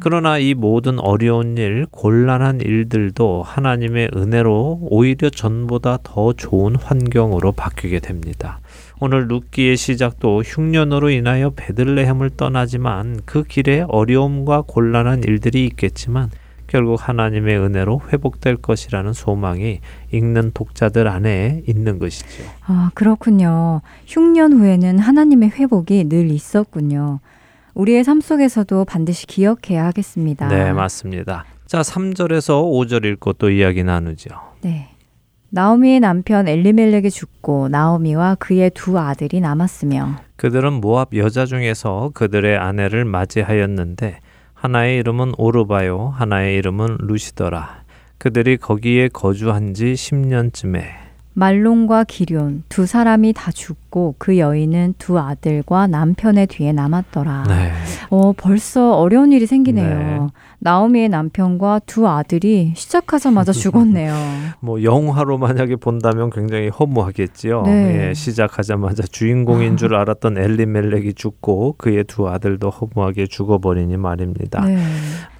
그러나 0.00 0.38
이 0.38 0.54
모든 0.54 0.98
어려운 0.98 1.56
일, 1.58 1.86
곤란한 1.92 2.60
일들도 2.60 3.44
하나님의 3.44 4.10
은혜로 4.16 4.80
오히려 4.90 5.30
전보다 5.30 5.98
더 6.02 6.32
좋은 6.32 6.74
환경으로 6.74 7.52
바뀌게 7.52 8.00
됩니다. 8.00 8.58
오늘 8.98 9.28
룻기의 9.28 9.76
시작도 9.76 10.42
흉년으로 10.42 11.10
인하여 11.10 11.52
베들레헴을 11.54 12.30
떠나지만 12.30 13.20
그 13.24 13.44
길에 13.44 13.84
어려움과 13.86 14.64
곤란한 14.66 15.22
일들이 15.22 15.66
있겠지만 15.66 16.30
결국 16.68 16.96
하나님의 17.08 17.58
은혜로 17.58 18.02
회복될 18.12 18.58
것이라는 18.58 19.12
소망이 19.12 19.80
읽는 20.12 20.52
독자들 20.54 21.08
안에 21.08 21.62
있는 21.66 21.98
것이죠. 21.98 22.44
아, 22.66 22.90
그렇군요. 22.94 23.80
흉년 24.06 24.52
후에는 24.52 24.98
하나님의 25.00 25.50
회복이 25.50 26.08
늘 26.08 26.30
있었군요. 26.30 27.20
우리의 27.74 28.04
삶 28.04 28.20
속에서도 28.20 28.84
반드시 28.84 29.26
기억해야 29.26 29.86
하겠습니다. 29.86 30.48
네, 30.48 30.72
맞습니다. 30.72 31.44
자, 31.66 31.80
3절에서 31.80 32.62
5절 32.62 33.04
읽고 33.04 33.34
또 33.34 33.50
이야기 33.50 33.82
나누죠. 33.82 34.30
네. 34.62 34.90
나오미의 35.50 36.00
남편 36.00 36.46
엘리멜렉이 36.46 37.10
죽고 37.10 37.68
나오미와 37.68 38.34
그의 38.34 38.70
두 38.74 38.98
아들이 38.98 39.40
남았으며 39.40 40.16
그들은 40.36 40.74
모압 40.74 41.16
여자 41.16 41.46
중에서 41.46 42.10
그들의 42.12 42.58
아내를 42.58 43.06
맞이하였는데 43.06 44.20
하나의 44.60 44.98
이름은 44.98 45.34
오르바요 45.38 46.12
하나의 46.16 46.56
이름은 46.56 46.98
루시더라. 47.00 47.84
그들이 48.18 48.56
거기에 48.56 49.06
거주한 49.08 49.72
지 49.72 49.92
10년쯤에 49.92 51.07
말론과 51.38 52.02
기륜 52.02 52.64
두 52.68 52.84
사람이 52.84 53.32
다 53.32 53.52
죽고 53.52 54.16
그 54.18 54.38
여인은 54.38 54.94
두 54.98 55.20
아들과 55.20 55.86
남편의 55.86 56.48
뒤에 56.48 56.72
남았더라. 56.72 57.44
네. 57.46 57.72
어, 58.10 58.32
벌써 58.32 58.96
어려운 58.96 59.30
일이 59.30 59.46
생기네요. 59.46 59.98
네. 59.98 60.20
나오미의 60.58 61.08
남편과 61.10 61.82
두 61.86 62.08
아들이 62.08 62.72
시작하자마자 62.74 63.52
죽었네요. 63.54 64.12
뭐 64.58 64.82
영화로 64.82 65.38
만약에 65.38 65.76
본다면 65.76 66.30
굉장히 66.30 66.70
허무하겠지요. 66.70 67.62
네. 67.62 68.08
예, 68.08 68.14
시작하자마자 68.14 69.04
주인공인 69.04 69.76
줄 69.76 69.94
알았던 69.94 70.38
엘리멜렉이 70.38 71.14
죽고 71.14 71.76
그의 71.78 72.02
두 72.02 72.28
아들도 72.28 72.68
허무하게 72.68 73.28
죽어버리니 73.28 73.96
말입니다. 73.96 74.64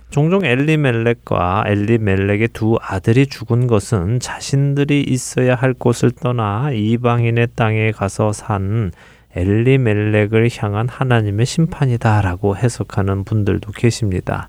네. 0.09 0.11
종종 0.11 0.45
엘리멜렉과 0.45 1.65
엘리멜렉의 1.67 2.49
두 2.53 2.77
아들이 2.81 3.27
죽은 3.27 3.67
것은 3.67 4.21
자신들이 4.21 5.03
있어야 5.03 5.55
할 5.55 5.75
곳을 5.75 6.11
떠나 6.11 6.71
이방인의 6.73 7.49
땅에 7.55 7.93
가서 7.93 8.33
산 8.33 8.91
엘리멜렉을 9.37 10.49
향한 10.59 10.89
하나님의 10.89 11.47
심판이다라고 11.47 12.57
해석하는 12.57 13.25
분들도 13.25 13.73
계십니다. 13.73 14.49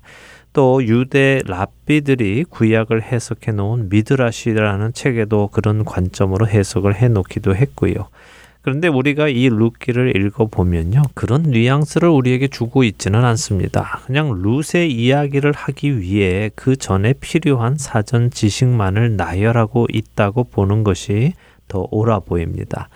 또 0.52 0.84
유대 0.84 1.42
랍비들이 1.46 2.44
구약을 2.50 3.02
해석해 3.02 3.52
놓은 3.52 3.88
미드라시라는 3.88 4.92
책에도 4.94 5.48
그런 5.48 5.84
관점으로 5.84 6.48
해석을 6.48 6.96
해 6.96 7.08
놓기도 7.08 7.54
했고요. 7.54 8.08
그런데 8.62 8.88
우리가 8.88 9.28
이 9.28 9.48
룻기를 9.48 10.16
읽어보면요. 10.16 11.02
그런 11.14 11.42
뉘앙스를 11.44 12.08
우리에게 12.08 12.48
주고 12.48 12.84
있지는 12.84 13.24
않습니다. 13.24 14.00
그냥 14.06 14.42
룻의 14.42 14.92
이야기를 14.92 15.52
하기 15.52 16.00
위해 16.00 16.50
그 16.54 16.76
전에 16.76 17.14
필요한 17.14 17.76
사전 17.78 18.30
지식만을 18.30 19.16
나열하고 19.16 19.86
있다고 19.90 20.44
보는 20.44 20.84
것이 20.84 21.32
더 21.68 21.86
옳아 21.90 22.20
보입니다. 22.20 22.88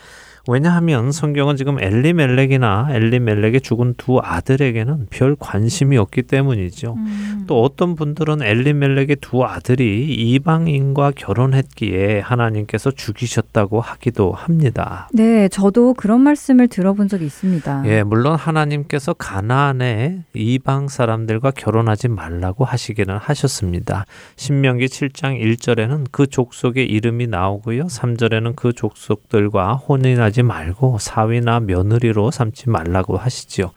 왜냐하면 0.47 1.11
성경은 1.11 1.57
지금 1.57 1.81
엘리멜렉이나 1.81 2.89
엘리멜렉의 2.91 3.63
죽은 3.63 3.95
두 3.97 4.21
아들에게는 4.23 5.07
별 5.11 5.37
관심이 5.39 5.97
없기 5.97 6.23
때문이죠. 6.23 6.95
음. 6.95 7.45
또 7.47 7.63
어떤 7.63 7.95
분들은 7.95 8.43
엘리멜렉의 8.43 9.17
두 9.21 9.45
아들이 9.45 10.15
이방인과 10.15 11.13
결혼했기에 11.17 12.21
하나님께서 12.21 12.91
죽이셨다고 12.91 13.81
하기도 13.81 14.33
합니다. 14.33 15.09
네, 15.13 15.49
저도 15.49 15.95
그런 15.95 16.21
말씀을 16.21 16.69
들어본 16.69 17.09
적이 17.09 17.27
있습니다. 17.27 17.83
예, 17.87 18.03
물론 18.03 18.35
하나님께서 18.37 19.15
가나안에 19.15 20.25
이방 20.35 20.89
사람들과 20.89 21.53
결혼하지 21.53 22.09
말라고 22.09 22.65
하시기는 22.65 23.17
하셨습니다. 23.17 24.05
신명기 24.37 24.87
7장 24.87 25.41
1절에는 25.41 26.07
그 26.11 26.27
족속의 26.27 26.87
이름이 26.87 27.29
나오고요. 27.29 27.87
3절에는 27.87 28.57
그 28.57 28.73
족속들과 28.73 29.75
혼인 29.75 30.21
하지 30.35 30.43
말고 30.43 30.99
사위나 30.99 31.61
며느리로 31.61 32.33
삼지 32.33 32.69
말라고 32.69 33.17
하시지요. 33.17 33.71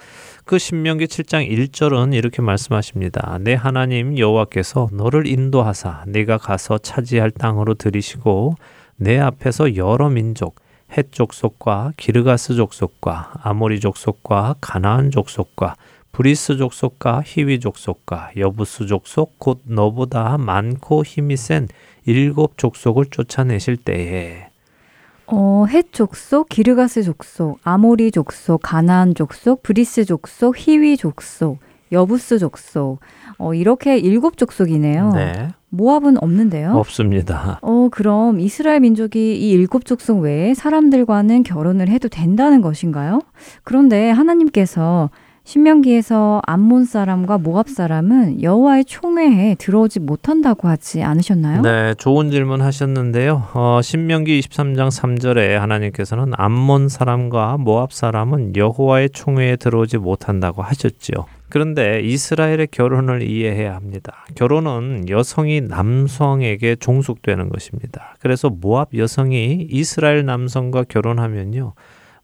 그 0.43 0.57
신명기 0.57 1.05
7장 1.05 1.47
1절은 1.47 2.15
이렇게 2.15 2.41
말씀하십니다. 2.41 3.37
내 3.41 3.53
하나님 3.53 4.17
여호와께서 4.17 4.89
너를 4.91 5.27
인도하사 5.27 6.05
네가 6.07 6.39
가서 6.39 6.79
차지할 6.79 7.29
땅으로 7.29 7.75
들이시고 7.75 8.55
내 8.95 9.19
앞에서 9.19 9.75
여러 9.75 10.09
민족 10.09 10.55
헷 10.97 11.11
족 11.11 11.35
속과 11.35 11.93
기르가스 11.95 12.55
족속과 12.55 13.33
아모리 13.43 13.79
족속과 13.79 14.55
가나안 14.59 15.11
족속과 15.11 15.75
브리스 16.11 16.57
족속과 16.57 17.21
히위 17.23 17.59
족속과 17.59 18.31
여부스 18.35 18.87
족속 18.87 19.37
곧 19.37 19.61
너보다 19.65 20.39
많고 20.39 21.03
힘이 21.05 21.37
센 21.37 21.67
일곱 22.05 22.57
족속을 22.57 23.05
쫓아내실 23.11 23.77
때에 23.77 24.46
어, 25.27 25.65
헷 25.69 25.91
족속, 25.91 26.49
기르가스 26.49 27.03
족속, 27.03 27.59
아모리 27.63 28.11
족속, 28.11 28.61
가나안 28.63 29.13
족속, 29.13 29.61
브리스 29.63 30.05
족속, 30.05 30.55
히위 30.57 30.97
족속, 30.97 31.59
여부스 31.91 32.39
족속. 32.39 32.99
어, 33.37 33.53
이렇게 33.53 33.97
일곱 33.97 34.37
족속이네요. 34.37 35.11
네 35.13 35.49
모압은 35.69 36.17
없는데요. 36.23 36.75
없습니다. 36.77 37.59
어, 37.61 37.89
그럼 37.91 38.39
이스라엘 38.39 38.79
민족이 38.79 39.37
이 39.37 39.49
일곱 39.51 39.85
족속 39.85 40.19
외에 40.19 40.53
사람들과는 40.53 41.43
결혼을 41.43 41.89
해도 41.89 42.07
된다는 42.07 42.61
것인가요? 42.61 43.21
그런데 43.63 44.09
하나님께서 44.09 45.09
신명기에서 45.47 46.41
암몬 46.45 46.83
사람과 46.83 47.37
모압 47.37 47.69
사람은 47.69 48.43
여호와의 48.43 48.83
총회에 48.83 49.55
들어오지 49.55 50.01
못한다고 50.01 50.67
하지 50.67 51.03
않으셨나요? 51.03 51.61
네, 51.61 51.93
좋은 51.93 52.31
질문 52.31 52.61
하셨는데요. 52.61 53.47
어, 53.53 53.79
신명기 53.81 54.41
23장 54.41 54.89
3절에 54.89 55.53
하나님께서는 55.53 56.33
암몬 56.35 56.89
사람과 56.89 57.55
모압 57.59 57.93
사람은 57.93 58.57
여호와의 58.57 59.11
총회에 59.11 59.55
들어오지 59.55 59.99
못한다고 59.99 60.63
하셨지요. 60.63 61.25
그런데 61.47 62.01
이스라엘의 62.01 62.67
결혼을 62.69 63.21
이해해야 63.21 63.73
합니다. 63.73 64.25
결혼은 64.35 65.07
여성이 65.07 65.61
남성에게 65.61 66.75
종속되는 66.75 67.47
것입니다. 67.47 68.17
그래서 68.19 68.49
모압 68.49 68.95
여성이 68.95 69.65
이스라엘 69.71 70.25
남성과 70.25 70.83
결혼하면요. 70.89 71.73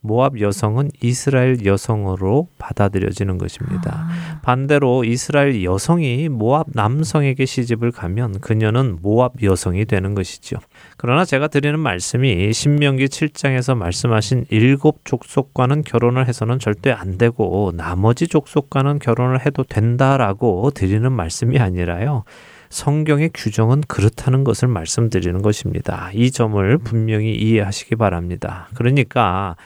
모압 0.04 0.38
여성은 0.38 0.90
이스라엘 1.02 1.64
여성으로 1.64 2.48
받아들여지는 2.58 3.38
것입니다. 3.38 4.06
아. 4.06 4.40
반대로 4.42 5.02
이스라엘 5.02 5.64
여성이 5.64 6.28
모압 6.28 6.66
남성에게 6.74 7.46
시집을 7.46 7.90
가면 7.90 8.40
그녀는 8.40 8.98
모압 9.00 9.42
여성이 9.42 9.86
되는 9.86 10.14
것이죠. 10.14 10.58
그러나 10.98 11.24
제가 11.24 11.48
드리는 11.48 11.80
말씀이 11.80 12.52
신명기 12.52 13.06
7장에서 13.06 13.74
말씀하신 13.76 14.44
일곱 14.50 15.06
족속과는 15.06 15.82
결혼을 15.82 16.28
해서는 16.28 16.58
절대 16.58 16.92
안 16.92 17.16
되고 17.16 17.72
나머지 17.74 18.28
족속과는 18.28 18.98
결혼을 18.98 19.46
해도 19.46 19.64
된다라고 19.64 20.70
드리는 20.72 21.10
말씀이 21.10 21.58
아니라요. 21.58 22.24
성경의 22.68 23.30
규정은 23.32 23.82
그렇다는 23.88 24.44
것을 24.44 24.68
말씀드리는 24.68 25.40
것입니다. 25.40 26.10
이 26.12 26.30
점을 26.30 26.76
분명히 26.78 27.34
이해하시기 27.34 27.96
바랍니다. 27.96 28.68
그러니까 28.74 29.56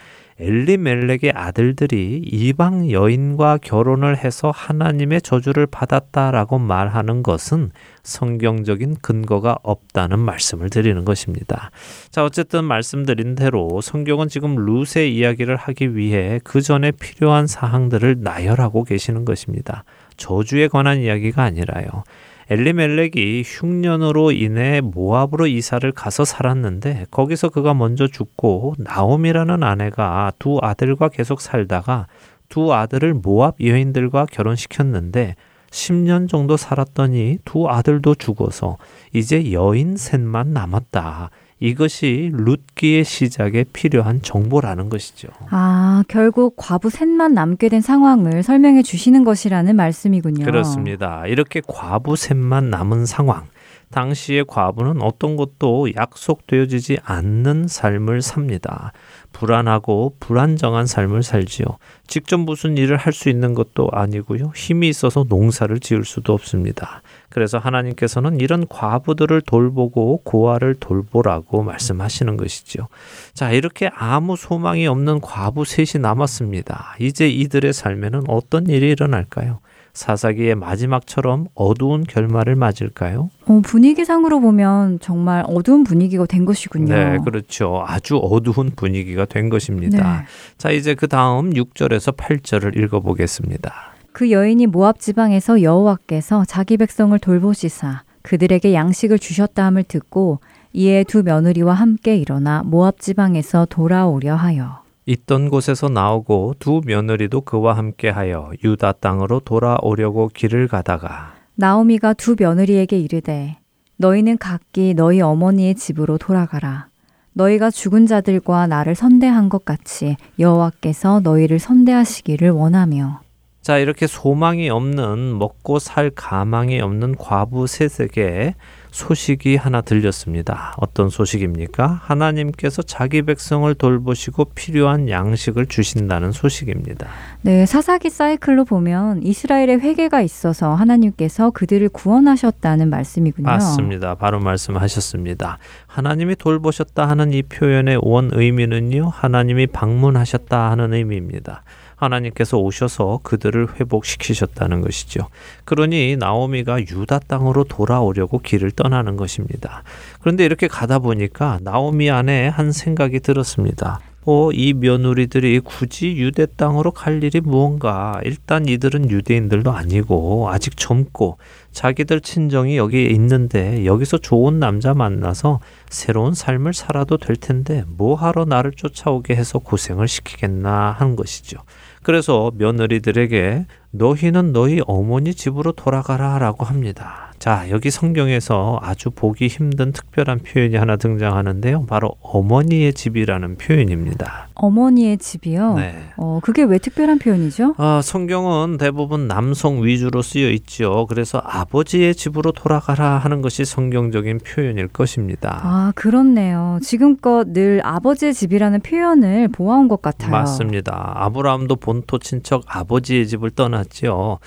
엘리멜렉의 0.40 1.32
아들들이 1.34 2.22
이방 2.24 2.90
여인과 2.90 3.58
결혼을 3.58 4.16
해서 4.16 4.52
하나님의 4.54 5.22
저주를 5.22 5.66
받았다라고 5.66 6.58
말하는 6.58 7.22
것은 7.22 7.72
성경적인 8.04 8.96
근거가 9.02 9.58
없다는 9.62 10.18
말씀을 10.20 10.70
드리는 10.70 11.04
것입니다. 11.04 11.70
자, 12.10 12.24
어쨌든 12.24 12.64
말씀드린 12.64 13.34
대로 13.34 13.80
성경은 13.80 14.28
지금 14.28 14.54
룻의 14.54 15.14
이야기를 15.14 15.56
하기 15.56 15.96
위해 15.96 16.40
그 16.44 16.60
전에 16.60 16.92
필요한 16.92 17.46
사항들을 17.46 18.18
나열하고 18.20 18.84
계시는 18.84 19.24
것입니다. 19.24 19.84
저주에 20.16 20.68
관한 20.68 21.00
이야기가 21.00 21.42
아니라요. 21.42 22.04
엘리멜렉이 22.50 23.42
흉년으로 23.44 24.32
인해 24.32 24.80
모압으로 24.80 25.46
이사를 25.46 25.90
가서 25.92 26.24
살았는데 26.24 27.06
거기서 27.10 27.50
그가 27.50 27.74
먼저 27.74 28.06
죽고 28.06 28.74
나옴이라는 28.78 29.62
아내가 29.62 30.32
두 30.38 30.58
아들과 30.62 31.08
계속 31.08 31.42
살다가 31.42 32.06
두 32.48 32.72
아들을 32.72 33.12
모압 33.12 33.56
여인들과 33.60 34.26
결혼시켰는데 34.32 35.36
10년 35.70 36.26
정도 36.26 36.56
살았더니 36.56 37.38
두 37.44 37.68
아들도 37.68 38.14
죽어서 38.14 38.78
이제 39.12 39.52
여인 39.52 39.98
셋만 39.98 40.54
남았다. 40.54 41.30
이것이 41.60 42.30
룻기의 42.34 43.04
시작에 43.04 43.64
필요한 43.72 44.22
정보라는 44.22 44.88
것이죠. 44.88 45.28
아, 45.50 46.04
결국 46.08 46.54
과부 46.56 46.88
셋만 46.90 47.34
남게 47.34 47.68
된 47.68 47.80
상황을 47.80 48.42
설명해 48.42 48.82
주시는 48.82 49.24
것이라는 49.24 49.74
말씀이군요. 49.74 50.44
그렇습니다. 50.44 51.26
이렇게 51.26 51.60
과부 51.66 52.16
셋만 52.16 52.70
남은 52.70 53.06
상황. 53.06 53.46
당시의 53.90 54.44
과부는 54.46 55.00
어떤 55.00 55.36
것도 55.36 55.94
약속되어지지 55.96 56.98
않는 57.04 57.68
삶을 57.68 58.20
삽니다. 58.20 58.92
불안하고 59.32 60.14
불안정한 60.20 60.86
삶을 60.86 61.22
살지요. 61.22 61.64
직접 62.06 62.36
무슨 62.38 62.76
일을 62.76 62.98
할 62.98 63.14
수 63.14 63.30
있는 63.30 63.54
것도 63.54 63.88
아니고요. 63.90 64.52
힘이 64.54 64.90
있어서 64.90 65.24
농사를 65.26 65.80
지을 65.80 66.04
수도 66.04 66.34
없습니다. 66.34 67.00
그래서 67.28 67.58
하나님께서는 67.58 68.40
이런 68.40 68.66
과부들을 68.66 69.42
돌보고 69.42 70.22
고아를 70.24 70.74
돌보라고 70.74 71.62
말씀하시는 71.62 72.36
것이죠. 72.36 72.88
자, 73.34 73.52
이렇게 73.52 73.90
아무 73.94 74.36
소망이 74.36 74.86
없는 74.86 75.20
과부 75.20 75.64
셋이 75.64 76.00
남았습니다. 76.00 76.96
이제 77.00 77.28
이들의 77.28 77.72
삶에는 77.72 78.24
어떤 78.28 78.66
일이 78.66 78.90
일어날까요? 78.90 79.60
사사기의 79.98 80.54
마지막처럼 80.54 81.48
어두운 81.54 82.04
결말을 82.04 82.54
맞을까요? 82.54 83.30
어, 83.46 83.60
분위기상으로 83.64 84.40
보면 84.40 85.00
정말 85.00 85.44
어두운 85.46 85.82
분위기가 85.82 86.24
된 86.24 86.44
것이군요. 86.44 86.94
네, 86.94 87.18
그렇죠. 87.24 87.84
아주 87.86 88.16
어두운 88.16 88.70
분위기가 88.76 89.24
된 89.24 89.48
것입니다. 89.48 90.20
네. 90.20 90.26
자, 90.56 90.70
이제 90.70 90.94
그 90.94 91.08
다음 91.08 91.50
6절에서 91.50 92.16
8절을 92.16 92.76
읽어보겠습니다. 92.80 93.97
그 94.18 94.32
여인이 94.32 94.66
모압 94.66 94.98
지방에서 94.98 95.62
여호와께서 95.62 96.44
자기 96.44 96.76
백성을 96.76 97.16
돌보시사 97.16 98.02
그들에게 98.22 98.74
양식을 98.74 99.20
주셨다함을 99.20 99.84
듣고 99.84 100.40
이에 100.72 101.04
두 101.04 101.22
며느리와 101.22 101.72
함께 101.74 102.16
일어나 102.16 102.64
모압 102.64 102.98
지방에서 102.98 103.68
돌아오려 103.70 104.34
하여. 104.34 104.82
있던 105.06 105.50
곳에서 105.50 105.88
나오고 105.88 106.54
두 106.58 106.80
며느리도 106.84 107.42
그와 107.42 107.76
함께하여 107.76 108.50
유다 108.64 108.94
땅으로 108.94 109.38
돌아오려고 109.38 110.28
길을 110.34 110.66
가다가 110.66 111.34
나오미가 111.54 112.14
두 112.14 112.34
며느리에게 112.36 112.98
이르되 112.98 113.58
너희는 113.98 114.38
각기 114.38 114.94
너희 114.94 115.20
어머니의 115.20 115.76
집으로 115.76 116.18
돌아가라. 116.18 116.88
너희가 117.34 117.70
죽은 117.70 118.08
자들과 118.08 118.66
나를 118.66 118.96
선대한 118.96 119.48
것 119.48 119.64
같이 119.64 120.16
여호와께서 120.40 121.20
너희를 121.20 121.60
선대하시기를 121.60 122.50
원하며 122.50 123.20
자, 123.68 123.76
이렇게 123.76 124.06
소망이 124.06 124.70
없는 124.70 125.36
먹고 125.36 125.78
살 125.78 126.08
가망이 126.08 126.80
없는 126.80 127.16
과부 127.16 127.66
셋에게 127.66 128.54
소식이 128.92 129.56
하나 129.56 129.82
들렸습니다. 129.82 130.72
어떤 130.78 131.10
소식입니까? 131.10 132.00
하나님께서 132.02 132.80
자기 132.80 133.20
백성을 133.20 133.74
돌보시고 133.74 134.46
필요한 134.54 135.10
양식을 135.10 135.66
주신다는 135.66 136.32
소식입니다. 136.32 137.08
네, 137.42 137.66
사사기 137.66 138.08
사이클로 138.08 138.64
보면 138.64 139.22
이스라엘의 139.22 139.80
회개가 139.80 140.22
있어서 140.22 140.72
하나님께서 140.72 141.50
그들을 141.50 141.90
구원하셨다는 141.90 142.88
말씀이군요. 142.88 143.44
맞습니다. 143.44 144.14
바로 144.14 144.40
말씀하셨습니다. 144.40 145.58
하나님이 145.86 146.36
돌보셨다 146.36 147.06
하는 147.06 147.34
이 147.34 147.42
표현의 147.42 147.98
원 148.00 148.30
의미는요. 148.32 149.10
하나님이 149.10 149.66
방문하셨다 149.66 150.70
하는 150.70 150.94
의미입니다. 150.94 151.64
하나님께서 151.98 152.58
오셔서 152.58 153.20
그들을 153.22 153.78
회복시키셨다는 153.78 154.80
것이죠. 154.80 155.28
그러니 155.64 156.16
나오미가 156.16 156.80
유다 156.80 157.20
땅으로 157.26 157.64
돌아오려고 157.64 158.38
길을 158.38 158.70
떠나는 158.70 159.16
것입니다. 159.16 159.82
그런데 160.20 160.44
이렇게 160.44 160.68
가다 160.68 161.00
보니까 161.00 161.58
나오미 161.62 162.10
안에 162.10 162.48
한 162.48 162.72
생각이 162.72 163.20
들었습니다. 163.20 164.00
어, 164.30 164.50
이 164.52 164.74
며느리들이 164.74 165.60
굳이 165.60 166.18
유대 166.18 166.44
땅으로 166.44 166.90
갈 166.90 167.24
일이 167.24 167.40
무언가? 167.40 168.20
일단 168.24 168.68
이들은 168.68 169.10
유대인들도 169.10 169.72
아니고 169.72 170.50
아직 170.50 170.76
젊고 170.76 171.38
자기들 171.72 172.20
친정이 172.20 172.76
여기에 172.76 173.06
있는데 173.06 173.86
여기서 173.86 174.18
좋은 174.18 174.58
남자 174.58 174.92
만나서 174.92 175.60
새로운 175.88 176.34
삶을 176.34 176.74
살아도 176.74 177.16
될 177.16 177.36
텐데 177.36 177.84
뭐 177.86 178.16
하러 178.16 178.44
나를 178.44 178.72
쫓아오게 178.72 179.34
해서 179.34 179.58
고생을 179.60 180.06
시키겠나 180.08 180.94
하는 180.98 181.16
것이죠. 181.16 181.60
그래서 182.08 182.50
며느리들에게 182.54 183.66
너희는 183.90 184.54
너희 184.54 184.80
어머니 184.86 185.34
집으로 185.34 185.72
돌아가라 185.72 186.38
라고 186.38 186.64
합니다. 186.64 187.27
자, 187.38 187.66
여기 187.70 187.90
성경에서 187.90 188.80
아주 188.82 189.10
보기 189.10 189.46
힘든 189.46 189.92
특별한 189.92 190.40
표현이 190.40 190.74
하나 190.74 190.96
등장하는데요. 190.96 191.86
바로 191.86 192.10
어머니의 192.20 192.92
집이라는 192.92 193.58
표현입니다. 193.58 194.48
어머니의 194.54 195.18
집이요? 195.18 195.74
네. 195.74 195.94
어, 196.16 196.40
그게 196.42 196.64
왜 196.64 196.78
특별한 196.78 197.20
표현이죠? 197.20 197.74
아, 197.78 198.00
성경은 198.02 198.76
대부분 198.78 199.28
남성 199.28 199.84
위주로 199.84 200.20
쓰여 200.20 200.50
있죠. 200.50 201.06
그래서 201.08 201.40
아버지의 201.44 202.16
집으로 202.16 202.50
돌아가라 202.50 203.18
하는 203.18 203.40
것이 203.40 203.64
성경적인 203.64 204.40
표현일 204.40 204.88
것입니다. 204.88 205.60
아, 205.62 205.92
그렇네요. 205.94 206.80
지금껏 206.82 207.46
늘 207.52 207.80
아버지의 207.84 208.34
집이라는 208.34 208.80
표현을 208.80 209.48
보아온 209.48 209.86
것 209.86 210.02
같아요. 210.02 210.32
맞습니다. 210.32 211.12
아브라함도 211.14 211.76
본토 211.76 212.18
친척 212.18 212.64
아버지의 212.66 213.28
집을 213.28 213.50
떠났지요. 213.50 214.38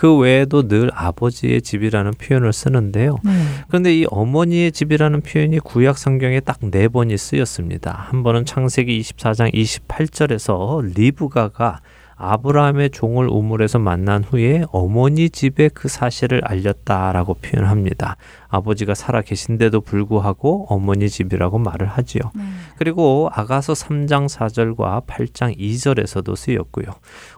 그 0.00 0.16
외에도 0.16 0.66
늘 0.66 0.90
아버지의 0.94 1.60
집이라는 1.60 2.12
표현을 2.12 2.54
쓰는데요. 2.54 3.18
네. 3.22 3.32
그런데 3.68 3.94
이 3.94 4.06
어머니의 4.08 4.72
집이라는 4.72 5.20
표현이 5.20 5.58
구약 5.58 5.98
성경에 5.98 6.40
딱 6.40 6.56
네 6.62 6.88
번이 6.88 7.18
쓰였습니다. 7.18 8.06
한 8.08 8.22
번은 8.22 8.46
창세기 8.46 8.98
24장 8.98 9.52
28절에서 9.52 10.94
리브가가 10.96 11.80
아브라함의 12.20 12.90
종을 12.90 13.28
우물에서 13.28 13.78
만난 13.78 14.22
후에 14.22 14.64
어머니 14.72 15.30
집에 15.30 15.70
그 15.72 15.88
사실을 15.88 16.42
알렸다라고 16.44 17.34
표현합니다. 17.34 18.16
아버지가 18.48 18.94
살아 18.94 19.22
계신데도 19.22 19.80
불구하고 19.80 20.66
어머니 20.68 21.08
집이라고 21.08 21.58
말을 21.58 21.86
하지요. 21.86 22.20
네. 22.34 22.42
그리고 22.76 23.30
아가서 23.32 23.72
3장 23.72 24.28
4절과 24.28 25.06
8장 25.06 25.56
2절에서도 25.56 26.36
쓰였고요. 26.36 26.86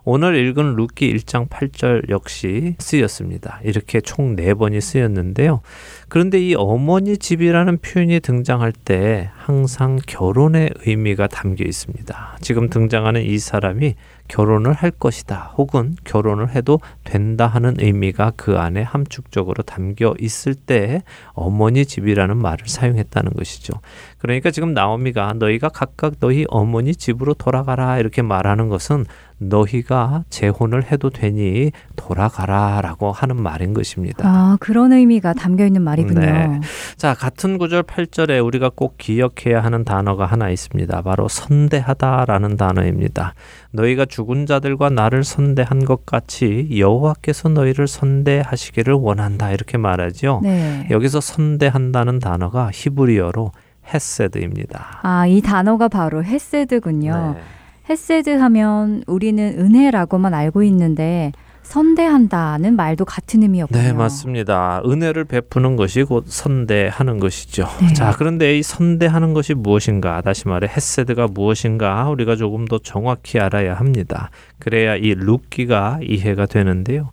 오늘 0.04 0.36
읽은 0.36 0.74
룻기 0.74 1.14
1장 1.14 1.48
8절 1.48 2.08
역시 2.08 2.74
쓰였습니다. 2.78 3.60
이렇게 3.62 4.00
총 4.00 4.34
4번이 4.36 4.80
쓰였는데요. 4.80 5.60
그런데 6.08 6.40
이 6.40 6.54
어머니 6.54 7.18
집이라는 7.18 7.78
표현이 7.78 8.20
등장할 8.20 8.72
때 8.72 9.30
항상 9.36 9.98
결혼의 10.06 10.70
의미가 10.86 11.26
담겨 11.28 11.64
있습니다. 11.64 12.38
지금 12.40 12.68
등장하는 12.68 13.22
이 13.22 13.38
사람이 13.38 13.94
결혼을 14.32 14.72
할 14.72 14.90
것이다 14.90 15.52
혹은 15.58 15.94
결혼을 16.04 16.54
해도 16.54 16.80
된다 17.04 17.46
하는 17.46 17.74
의미가 17.78 18.32
그 18.36 18.58
안에 18.58 18.80
함축적으로 18.80 19.62
담겨 19.62 20.14
있을 20.18 20.54
때 20.54 21.02
어머니 21.34 21.84
집이라는 21.84 22.38
말을 22.38 22.66
사용했다는 22.66 23.34
것이죠. 23.34 23.74
그러니까 24.22 24.52
지금 24.52 24.72
나오미가 24.72 25.32
너희가 25.32 25.68
각각 25.68 26.14
너희 26.20 26.44
어머니 26.48 26.94
집으로 26.94 27.34
돌아가라 27.34 27.98
이렇게 27.98 28.22
말하는 28.22 28.68
것은 28.68 29.04
너희가 29.38 30.22
재혼을 30.30 30.84
해도 30.92 31.10
되니 31.10 31.72
돌아가라라고 31.96 33.10
하는 33.10 33.42
말인 33.42 33.74
것입니다. 33.74 34.22
아, 34.24 34.56
그런 34.60 34.92
의미가 34.92 35.32
담겨 35.32 35.66
있는 35.66 35.82
말이군요. 35.82 36.20
네. 36.20 36.60
자, 36.96 37.14
같은 37.14 37.58
구절 37.58 37.82
8절에 37.82 38.44
우리가 38.44 38.70
꼭 38.72 38.96
기억해야 38.96 39.60
하는 39.60 39.84
단어가 39.84 40.26
하나 40.26 40.50
있습니다. 40.50 41.02
바로 41.02 41.26
선대하다라는 41.26 42.56
단어입니다. 42.56 43.34
너희가 43.72 44.04
죽은 44.04 44.46
자들과 44.46 44.90
나를 44.90 45.24
선대한 45.24 45.84
것 45.84 46.06
같이 46.06 46.68
여호와께서 46.78 47.48
너희를 47.48 47.88
선대하시기를 47.88 48.94
원한다 48.94 49.50
이렇게 49.50 49.78
말하죠. 49.78 50.42
네. 50.44 50.86
여기서 50.90 51.20
선대한다는 51.20 52.20
단어가 52.20 52.70
히브리어로 52.72 53.50
헤세드입니다. 53.86 55.00
아, 55.02 55.26
이 55.26 55.40
단어가 55.40 55.88
바로 55.88 56.22
헤세드군요. 56.24 57.34
네. 57.36 57.42
헤세드 57.90 58.30
하면 58.30 59.02
우리는 59.06 59.58
은혜라고만 59.58 60.34
알고 60.34 60.62
있는데 60.64 61.32
선대한다는 61.62 62.76
말도 62.76 63.04
같은 63.04 63.42
의미였군요. 63.42 63.80
네, 63.80 63.92
맞습니다. 63.92 64.82
은혜를 64.84 65.24
베푸는 65.24 65.76
것이 65.76 66.02
곧 66.02 66.24
선대하는 66.26 67.18
것이죠. 67.18 67.66
네. 67.80 67.92
자, 67.94 68.14
그런데 68.16 68.58
이 68.58 68.62
선대하는 68.62 69.32
것이 69.32 69.54
무엇인가? 69.54 70.20
다시 70.20 70.48
말해 70.48 70.68
헤세드가 70.68 71.28
무엇인가? 71.28 72.08
우리가 72.10 72.36
조금 72.36 72.66
더 72.66 72.78
정확히 72.78 73.38
알아야 73.40 73.74
합니다. 73.74 74.30
그래야 74.58 74.96
이 74.96 75.14
룻기가 75.14 76.00
이해가 76.02 76.46
되는데요. 76.46 77.10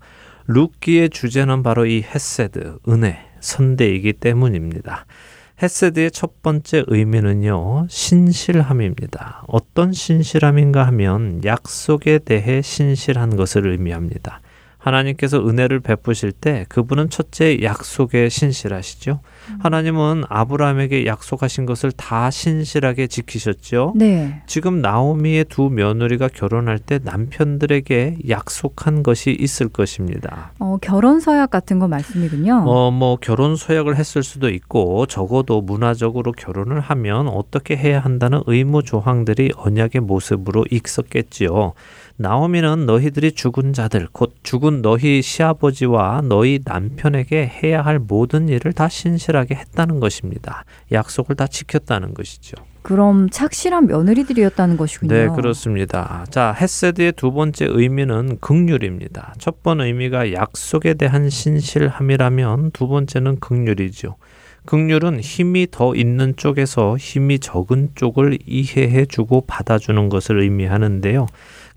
룻기의 0.47 1.11
주제는 1.11 1.63
바로 1.63 1.86
이 1.86 2.01
헤세드, 2.01 2.80
은혜, 2.89 3.20
선대이기 3.39 4.13
때문입니다. 4.13 5.05
헤세드의 5.62 6.12
첫 6.12 6.41
번째 6.41 6.86
의미는요, 6.88 7.88
신실함입니다. 7.89 9.43
어떤 9.47 9.91
신실함인가 9.91 10.88
하면 10.88 11.43
약속에 11.43 12.20
대해 12.20 12.62
신실한 12.62 13.36
것을 13.36 13.68
의미합니다. 13.68 14.39
하나님께서 14.78 15.45
은혜를 15.45 15.82
베푸실 15.82 16.32
때 16.32 16.66
그분은 16.70 17.10
첫째 17.10 17.62
약속에 17.62 18.30
신실하시죠. 18.30 19.20
음. 19.49 19.57
하나님은 19.61 20.23
아브라함에게 20.29 21.05
약속하신 21.05 21.65
것을 21.65 21.91
다 21.91 22.29
신실하게 22.29 23.07
지키셨죠. 23.07 23.93
네. 23.95 24.41
지금 24.45 24.81
나오미의 24.81 25.45
두 25.45 25.69
며느리가 25.69 26.29
결혼할 26.29 26.79
때 26.79 26.99
남편들에게 27.03 28.19
약속한 28.29 29.03
것이 29.03 29.35
있을 29.39 29.69
것입니다. 29.69 30.51
어, 30.59 30.77
결혼 30.81 31.19
서약 31.19 31.49
같은 31.49 31.79
거 31.79 31.87
말씀이군요. 31.87 32.63
어, 32.65 32.91
뭐 32.91 33.17
결혼 33.17 33.55
서약을 33.55 33.95
했을 33.95 34.23
수도 34.23 34.49
있고 34.49 35.05
적어도 35.05 35.61
문화적으로 35.61 36.31
결혼을 36.31 36.79
하면 36.79 37.27
어떻게 37.27 37.75
해야 37.75 37.99
한다는 37.99 38.41
의무 38.45 38.83
조항들이 38.83 39.51
언약의 39.55 40.01
모습으로 40.01 40.65
있었겠지요. 40.71 41.73
나오미는 42.22 42.86
너희들이 42.86 43.32
죽은 43.32 43.72
자들 43.72 44.09
곧 44.11 44.36
죽은 44.43 44.82
너희 44.82 45.22
시아버지와 45.22 46.22
너희 46.26 46.59
남편에게 46.65 47.47
해야 47.63 47.82
할 47.82 47.97
모든 47.97 48.49
일을 48.49 48.74
다 48.74 48.89
신실하게 48.89 49.55
했다는 49.55 50.01
것입니다. 50.01 50.65
약속을 50.91 51.38
다 51.38 51.47
지켰다는 51.47 52.13
것이죠. 52.13 52.57
그럼 52.82 53.30
착실한 53.30 53.88
며느리들이었다는 53.88 54.76
것이군요. 54.76 55.13
네, 55.13 55.28
그렇습니다. 55.34 56.26
자, 56.30 56.51
헤세드의 56.51 57.13
두 57.13 57.32
번째 57.32 57.67
의미는 57.70 58.38
극률입니다. 58.41 59.36
첫 59.38 59.63
번 59.63 59.80
의미가 59.80 60.34
약속에 60.34 60.95
대한 60.95 61.30
신실함이라면 61.30 62.72
두 62.72 62.89
번째는 62.89 63.39
극률이죠. 63.39 64.17
극률은 64.65 65.22
힘이 65.22 65.67
더 65.72 65.95
있는 65.95 66.36
쪽에서 66.36 66.97
힘이 66.97 67.39
적은 67.39 67.91
쪽을 67.95 68.39
이해해 68.45 69.05
주고 69.05 69.41
받아주는 69.47 70.09
것을 70.09 70.41
의미하는데요. 70.41 71.28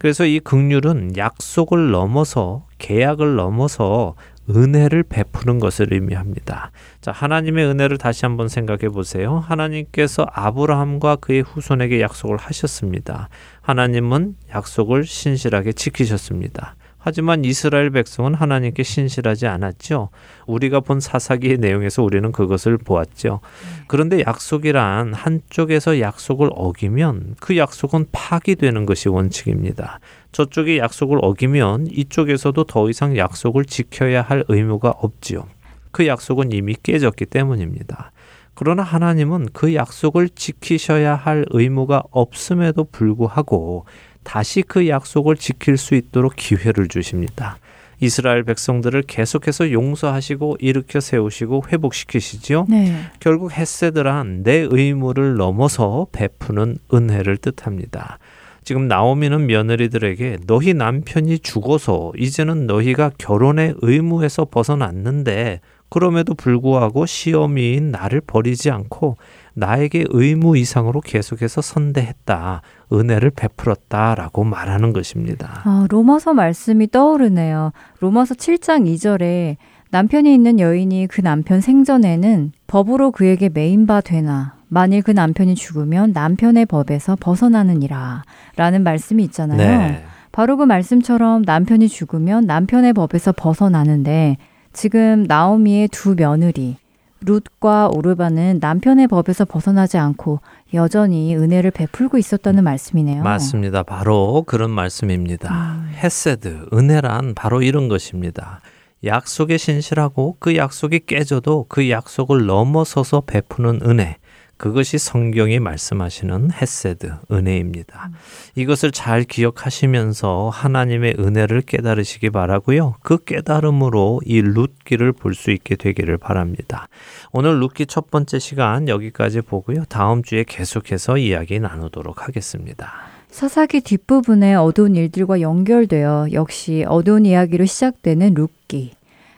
그래서 0.03 0.26
이 0.26 0.40
극률은 0.40 1.16
약속을 1.16 1.92
넘어서 1.92 2.66
계약을 2.78 3.36
넘어서 3.36 4.16
은혜를 4.50 5.05
베푸는 5.05 5.61
것을 5.61 5.94
의미합니다. 5.94 6.72
자, 7.00 7.12
하나님의 7.12 7.66
은혜를 7.66 7.98
다시 7.98 8.26
한번 8.26 8.48
생각해 8.48 8.88
보세요. 8.88 9.38
하나님께서 9.38 10.26
아브라함과 10.32 11.16
그의 11.20 11.42
후손에게 11.42 12.00
약속을 12.00 12.36
하셨습니다. 12.36 13.28
하나님은 13.61 14.34
약속을 14.53 15.05
신실하게 15.05 15.72
지키셨습니다. 15.72 16.74
하지만 17.05 17.44
이스라엘 17.44 17.90
백성은 17.90 18.34
하나님께 18.34 18.84
신실하지 18.84 19.48
않았죠. 19.48 20.11
우리가 20.46 20.78
본 20.80 21.00
사사기의 21.00 21.59
내용에서 21.59 22.05
우리는 22.05 22.30
그것을 22.30 22.78
보았죠. 22.78 23.40
그런데 23.88 24.20
약속이란 24.20 25.12
한쪽에서 25.12 25.98
약속을 25.98 26.50
어기면 26.55 27.34
그 27.40 27.57
약속은 27.57 28.07
파기되는 28.12 28.86
것이 28.86 29.09
원칙입니다. 29.09 29.98
저쪽이 30.30 30.78
약속을 30.78 31.18
어기면 31.22 31.88
이쪽에서도 31.90 32.62
더 32.64 32.88
이상 32.88 33.16
약속을 33.16 33.64
지켜야 33.64 34.22
할 34.22 34.44
의무가 34.46 34.90
없지요. 34.90 35.48
그 35.90 36.07
약속은 36.07 36.53
이미 36.53 36.76
깨졌기 36.80 37.26
때문입니다. 37.26 38.12
그러나 38.55 38.84
하나님은 38.84 39.48
그 39.53 39.74
약속을 39.74 40.28
지키셔야 40.28 41.16
할 41.16 41.46
의무가 41.50 42.05
없음에도 42.11 42.84
불구하고 42.84 43.86
다시 44.24 44.62
그 44.62 44.88
약속을 44.88 45.36
지킬 45.36 45.76
수 45.76 45.94
있도록 45.94 46.34
기회를 46.36 46.88
주십니다. 46.88 47.58
이스라엘 48.00 48.42
백성들을 48.42 49.02
계속해서 49.02 49.70
용서하시고 49.70 50.56
일으켜 50.58 50.98
세우시고 50.98 51.64
회복시키시지요. 51.72 52.66
네. 52.68 52.96
결국 53.20 53.52
헤세드란 53.52 54.42
내 54.42 54.66
의무를 54.68 55.36
넘어서 55.36 56.08
베푸는 56.10 56.78
은혜를 56.92 57.36
뜻합니다. 57.36 58.18
지금 58.64 58.88
나오미는 58.88 59.46
며느리들에게 59.46 60.38
너희 60.46 60.74
남편이 60.74 61.40
죽어서 61.40 62.12
이제는 62.16 62.66
너희가 62.66 63.10
결혼의 63.18 63.74
의무에서 63.82 64.46
벗어났는데 64.46 65.60
그럼에도 65.88 66.34
불구하고 66.34 67.06
시어미인 67.06 67.90
나를 67.90 68.22
버리지 68.22 68.70
않고 68.70 69.16
나에게 69.54 70.06
의무 70.08 70.56
이상으로 70.56 71.00
계속해서 71.02 71.60
선대했다. 71.60 72.62
은혜를 72.93 73.30
베풀었다라고 73.30 74.45
말하는 74.45 74.93
것입니다. 74.93 75.62
아, 75.64 75.86
로마서 75.88 76.34
말씀이 76.34 76.90
떠오르네요. 76.90 77.72
로마서 78.01 78.34
7장 78.34 78.86
2절에 78.86 79.57
남편이 79.90 80.32
있는 80.32 80.59
여인이 80.59 81.07
그 81.09 81.20
남편 81.20 81.61
생전에는 81.61 82.53
법으로 82.66 83.11
그에게 83.11 83.49
메인바 83.49 84.01
되나 84.01 84.55
만일 84.68 85.03
그 85.03 85.11
남편이 85.11 85.55
죽으면 85.55 86.12
남편의 86.12 86.64
법에서 86.64 87.16
벗어나느니라 87.20 88.22
라는 88.57 88.82
말씀이 88.84 89.22
있잖아요. 89.24 89.59
네. 89.59 90.03
바로 90.32 90.57
그 90.57 90.64
말씀처럼 90.64 91.43
남편이 91.43 91.88
죽으면 91.88 92.47
남편의 92.47 92.95
법에서 92.95 93.32
벗어나는데 93.32 94.38
지금 94.72 95.24
나오미의 95.24 95.88
두 95.88 96.16
며느리 96.16 96.78
룻과 97.24 97.90
오르바는 97.94 98.58
남편의 98.60 99.08
법에서 99.08 99.44
벗어나지 99.44 99.98
않고 99.98 100.40
여전히 100.74 101.36
은혜를 101.36 101.70
베풀고 101.70 102.18
있었다는 102.18 102.64
말씀이네요. 102.64 103.22
맞습니다. 103.22 103.82
바로 103.82 104.44
그런 104.46 104.70
말씀입니다. 104.70 105.52
음. 105.52 105.90
헤세드, 105.94 106.66
은혜란 106.72 107.34
바로 107.34 107.62
이런 107.62 107.88
것입니다. 107.88 108.60
약속에 109.04 109.56
신실하고 109.56 110.36
그 110.38 110.56
약속이 110.56 111.00
깨져도 111.06 111.66
그 111.68 111.90
약속을 111.90 112.46
넘어서서 112.46 113.22
베푸는 113.22 113.80
은혜. 113.84 114.16
그것이 114.62 114.96
성경이 114.96 115.58
말씀하시는 115.58 116.52
헤세드, 116.52 117.12
은혜입니다. 117.32 118.10
음. 118.10 118.14
이것을 118.54 118.92
잘 118.92 119.24
기억하시면서 119.24 120.50
하나님의 120.50 121.16
은혜를 121.18 121.62
깨달으시기 121.62 122.30
바라고요. 122.30 122.94
그 123.02 123.18
깨달음으로 123.24 124.20
이 124.24 124.40
룻기를 124.40 125.14
볼 125.14 125.34
수 125.34 125.50
있게 125.50 125.74
되기를 125.74 126.16
바랍니다. 126.16 126.86
오늘 127.32 127.58
룻기 127.58 127.86
첫 127.86 128.12
번째 128.12 128.38
시간 128.38 128.86
여기까지 128.86 129.40
보고요. 129.40 129.84
다음 129.88 130.22
주에 130.22 130.44
계속해서 130.46 131.18
이야기 131.18 131.58
나누도록 131.58 132.28
하겠습니다. 132.28 132.92
사사기 133.30 133.80
뒷부분에 133.80 134.54
어두운 134.54 134.94
일들과 134.94 135.40
연결되어 135.40 136.28
역시 136.32 136.84
어두운 136.86 137.26
이야기로 137.26 137.64
시작되는 137.64 138.34
룻기. 138.34 138.92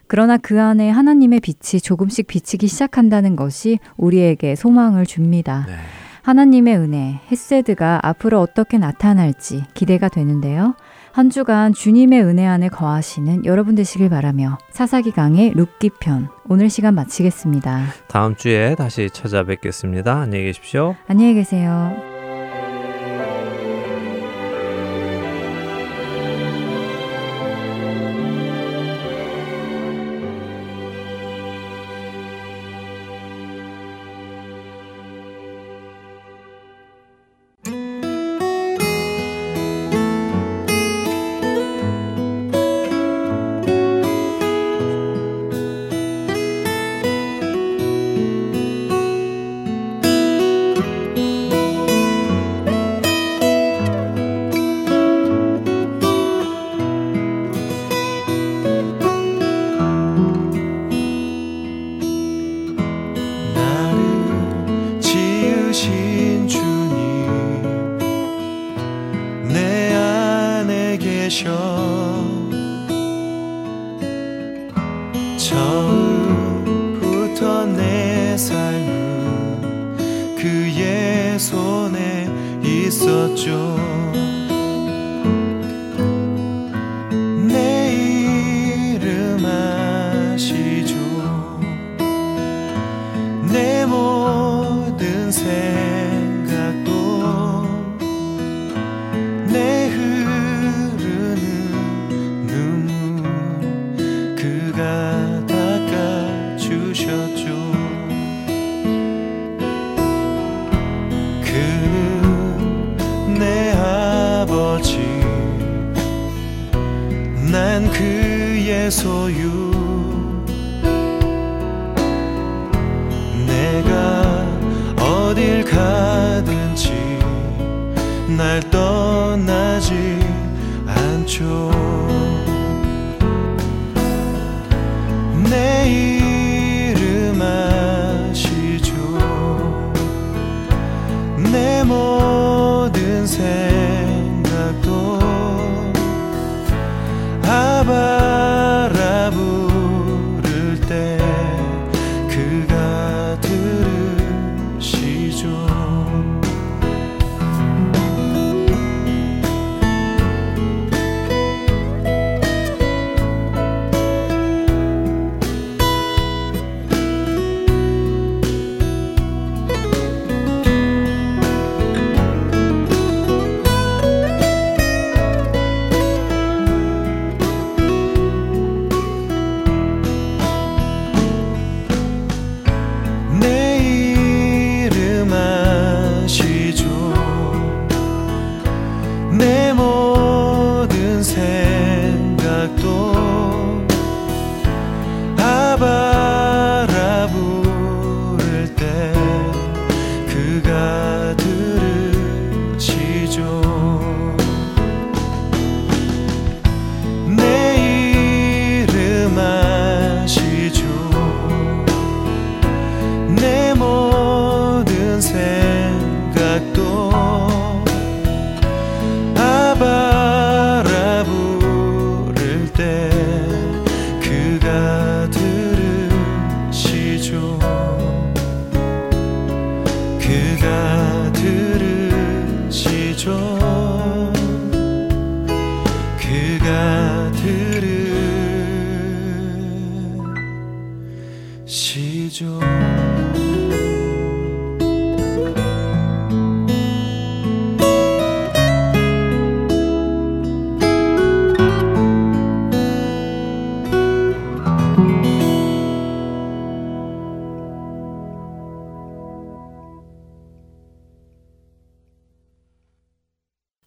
그러나 0.07 0.37
그 0.37 0.61
안에 0.61 0.91
하나님의 0.91 1.41
빛이 1.41 1.81
조금씩 1.81 2.27
비치기 2.27 2.67
시작한다는 2.67 3.37
것이 3.37 3.79
우리에게 3.97 4.55
소망을 4.55 5.07
줍니다. 5.07 5.65
네. 5.67 5.75
하나님의 6.23 6.79
은혜, 6.79 7.21
헤세드가 7.31 8.01
앞으로 8.03 8.41
어떻게 8.41 8.79
나타날지 8.79 9.65
기대가 9.75 10.09
되는데요. 10.09 10.75
한 11.13 11.31
주간 11.31 11.73
주님의 11.73 12.25
은혜 12.25 12.45
안에 12.47 12.69
거하시는 12.69 13.45
여러분 13.45 13.75
되시길 13.75 14.09
바라며 14.09 14.59
사사기 14.71 15.13
강의 15.13 15.53
룻기 15.55 15.91
편 16.01 16.29
오늘 16.49 16.71
시간 16.71 16.95
마치겠습니다. 16.95 17.85
다음 18.09 18.35
주에 18.35 18.75
다시 18.75 19.11
찾아뵙겠습니다. 19.13 20.19
안녕히 20.19 20.47
계십시오. 20.47 20.97
안녕히 21.07 21.35
계세요. 21.35 22.14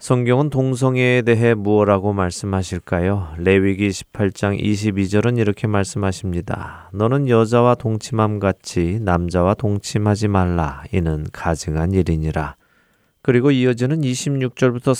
성경은 0.08 0.50
동성애에 0.52 1.24
대해 1.24 1.54
무엇라고 1.54 2.14
말씀하실까요? 2.14 3.34
레위기 3.40 3.90
18장 3.90 4.58
22절은 4.58 5.38
이렇게 5.38 5.68
말씀하십니다. 5.68 6.90
너는 6.94 7.28
여자와 7.28 7.76
동침함 7.76 8.40
같이 8.40 9.00
남자와 9.02 9.56
동침하지 9.56 10.30
말라. 10.30 10.82
이는 10.94 11.26
가증한 11.34 11.92
일이니라. 11.92 12.56
그리고 13.22 13.52
이어지는 13.52 14.00
26절부터 14.00 14.96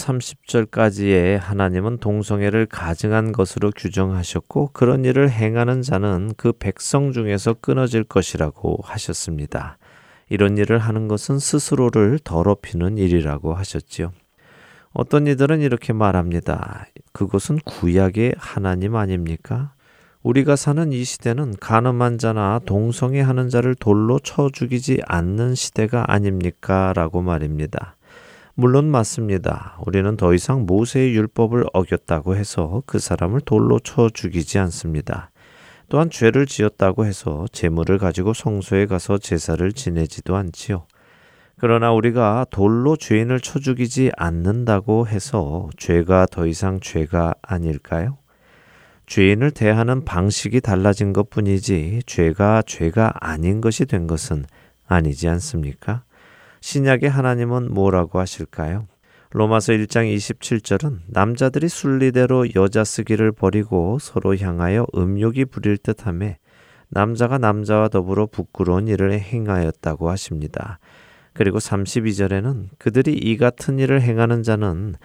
30절까지의 0.68 1.40
하나님은 1.40 2.00
동성애를 2.00 2.66
가증한 2.66 3.32
것으로 3.32 3.72
규정하셨고 3.78 4.72
그런 4.74 5.06
일을 5.06 5.30
행하는 5.30 5.84
자는 5.84 6.34
그 6.36 6.52
백성 6.52 7.14
중에서 7.14 7.54
끊어질 7.54 8.04
것이라고 8.04 8.80
하셨습니다. 8.84 9.78
이런 10.28 10.58
일을 10.58 10.80
하는 10.80 11.08
것은 11.08 11.40
스스로를 11.40 12.20
더럽히는 12.26 12.98
일이라고 12.98 13.54
하셨지요. 13.54 14.12
어떤 15.00 15.28
이들은 15.28 15.62
이렇게 15.62 15.94
말합니다. 15.94 16.88
그것은 17.12 17.60
구약의 17.60 18.34
하나님 18.36 18.96
아닙니까? 18.96 19.74
우리가 20.24 20.56
사는 20.56 20.92
이 20.92 21.04
시대는 21.04 21.54
가늠한 21.60 22.18
자나 22.18 22.60
동성애 22.66 23.22
하는 23.22 23.48
자를 23.48 23.76
돌로 23.76 24.18
쳐 24.18 24.50
죽이지 24.52 25.02
않는 25.06 25.54
시대가 25.54 26.12
아닙니까? 26.12 26.94
라고 26.96 27.22
말입니다. 27.22 27.96
물론 28.56 28.90
맞습니다. 28.90 29.78
우리는 29.86 30.18
더 30.18 30.34
이상 30.34 30.66
모세의 30.66 31.14
율법을 31.14 31.66
어겼다고 31.74 32.36
해서 32.36 32.82
그 32.88 32.98
사람을 32.98 33.42
돌로 33.42 33.80
쳐 33.80 34.10
죽이지 34.10 34.58
않습니다. 34.58 35.30
또한 35.90 36.10
죄를 36.10 36.48
지었다고 36.48 37.06
해서 37.06 37.46
재물을 37.52 38.00
가지고 38.00 38.34
성소에 38.34 38.88
가서 38.88 39.20
제사를 39.20 39.72
지내지도 39.74 40.36
않지요. 40.36 40.88
그러나 41.60 41.92
우리가 41.92 42.46
돌로 42.52 42.96
죄인을 42.96 43.40
쳐 43.40 43.58
죽이지 43.58 44.12
않는다고 44.16 45.08
해서 45.08 45.70
죄가 45.78 46.28
더 46.30 46.46
이상 46.46 46.80
죄가 46.80 47.34
아닐까요? 47.42 48.20
죄인을 49.08 49.52
대하는 49.52 50.06
방식이 50.06 50.62
달라진 50.62 51.14
것 51.14 51.32
뿐이지 51.32 52.02
죄가 52.06 52.62
죄가 52.68 53.14
아닌 53.20 53.60
것이 53.60 53.86
된 53.86 54.06
것은 54.06 54.46
아니지 54.86 55.28
않습니까? 55.30 56.04
신약의 56.62 57.10
하나님은 57.10 57.74
뭐라고 57.74 58.20
하실까요? 58.20 58.88
로마서 59.32 59.74
1장 59.74 60.14
27절은 60.16 61.00
남자들이 61.08 61.70
순리대로 61.70 62.54
여자 62.56 62.84
쓰기를 62.84 63.32
버리고 63.32 63.98
서로 64.00 64.38
향하여 64.38 64.86
음욕이 64.96 65.46
부릴 65.46 65.78
듯함에 65.78 66.38
남자가 66.90 67.38
남자와 67.38 67.90
더불어 67.90 68.28
부끄러운 68.28 68.88
일을 68.88 69.20
행하였다고 69.20 70.10
하십니다. 70.10 70.80
그리고 71.38 71.60
32절에는 71.60 72.70
그들이 72.80 73.14
이 73.14 73.38
같은 73.38 73.78
일을 73.78 74.02
행하는 74.02 74.42
자는 74.42 74.96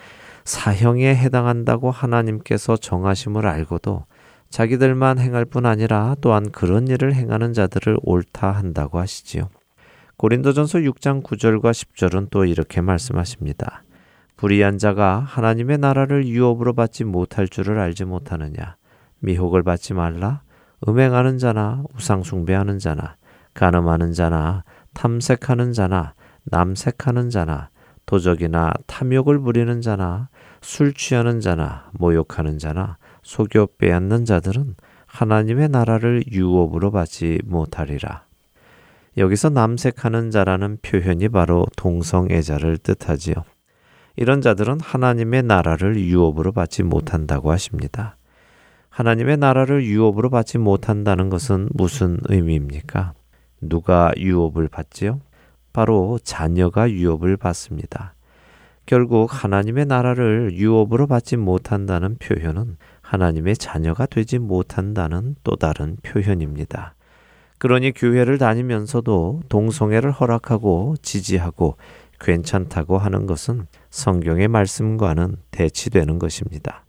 사형에 0.44 1.14
해당한다고 1.14 1.90
하나님께서 1.90 2.78
정하심을 2.78 3.46
알고도 3.46 4.06
자기들만 4.48 5.18
행할 5.18 5.44
뿐 5.44 5.66
아니라 5.66 6.16
또한 6.22 6.50
그런 6.50 6.88
일을 6.88 7.14
행하는 7.14 7.52
자들을 7.52 7.98
옳다 8.02 8.50
한다고 8.50 8.98
하시지요. 8.98 9.50
고린도전서 10.16 10.78
6장 10.78 11.22
9절과 11.22 11.72
10절은 11.72 12.28
또 12.30 12.46
이렇게 12.46 12.80
말씀하십니다. 12.80 13.82
불의한 14.36 14.78
자가 14.78 15.18
하나님의 15.18 15.76
나라를 15.78 16.26
유업으로 16.26 16.72
받지 16.72 17.04
못할 17.04 17.46
줄을 17.46 17.78
알지 17.78 18.06
못하느냐 18.06 18.76
미혹을 19.18 19.62
받지 19.62 19.92
말라 19.92 20.40
음행하는 20.88 21.36
자나 21.36 21.84
우상 21.94 22.22
숭배하는 22.22 22.78
자나 22.78 23.16
간음하는 23.52 24.14
자나 24.14 24.64
탐색하는 24.94 25.74
자나 25.74 26.14
남색하는 26.44 27.30
자나 27.30 27.70
도적이나 28.06 28.72
탐욕을 28.86 29.38
부리는 29.40 29.80
자나 29.80 30.28
술 30.60 30.92
취하는 30.92 31.40
자나 31.40 31.90
모욕하는 31.92 32.58
자나 32.58 32.98
속여 33.22 33.68
빼앗는 33.78 34.24
자들은 34.24 34.74
하나님의 35.06 35.68
나라를 35.68 36.24
유업으로 36.30 36.90
받지 36.90 37.38
못하리라. 37.44 38.24
여기서 39.18 39.50
남색하는 39.50 40.30
자라는 40.30 40.78
표현이 40.82 41.28
바로 41.28 41.66
동성애자를 41.76 42.78
뜻하지요. 42.78 43.34
이런 44.16 44.40
자들은 44.40 44.80
하나님의 44.80 45.42
나라를 45.42 45.98
유업으로 45.98 46.52
받지 46.52 46.82
못한다고 46.82 47.50
하십니다. 47.52 48.16
하나님의 48.88 49.38
나라를 49.38 49.84
유업으로 49.84 50.30
받지 50.30 50.58
못한다는 50.58 51.30
것은 51.30 51.68
무슨 51.72 52.18
의미입니까? 52.24 53.14
누가 53.60 54.12
유업을 54.16 54.68
받지요? 54.68 55.20
바로 55.72 56.18
자녀가 56.22 56.90
유업을 56.90 57.36
받습니다. 57.36 58.14
결국 58.84 59.28
하나님의 59.30 59.86
나라를 59.86 60.52
유업으로 60.54 61.06
받지 61.06 61.36
못한다는 61.36 62.16
표현은 62.18 62.76
하나님의 63.00 63.56
자녀가 63.56 64.06
되지 64.06 64.38
못한다는 64.38 65.36
또 65.44 65.56
다른 65.56 65.96
표현입니다. 66.02 66.94
그러니 67.58 67.92
교회를 67.92 68.38
다니면서도 68.38 69.42
동성애를 69.48 70.10
허락하고 70.10 70.96
지지하고 71.00 71.76
괜찮다고 72.20 72.98
하는 72.98 73.26
것은 73.26 73.66
성경의 73.90 74.48
말씀과는 74.48 75.36
대치되는 75.52 76.18
것입니다. 76.18 76.84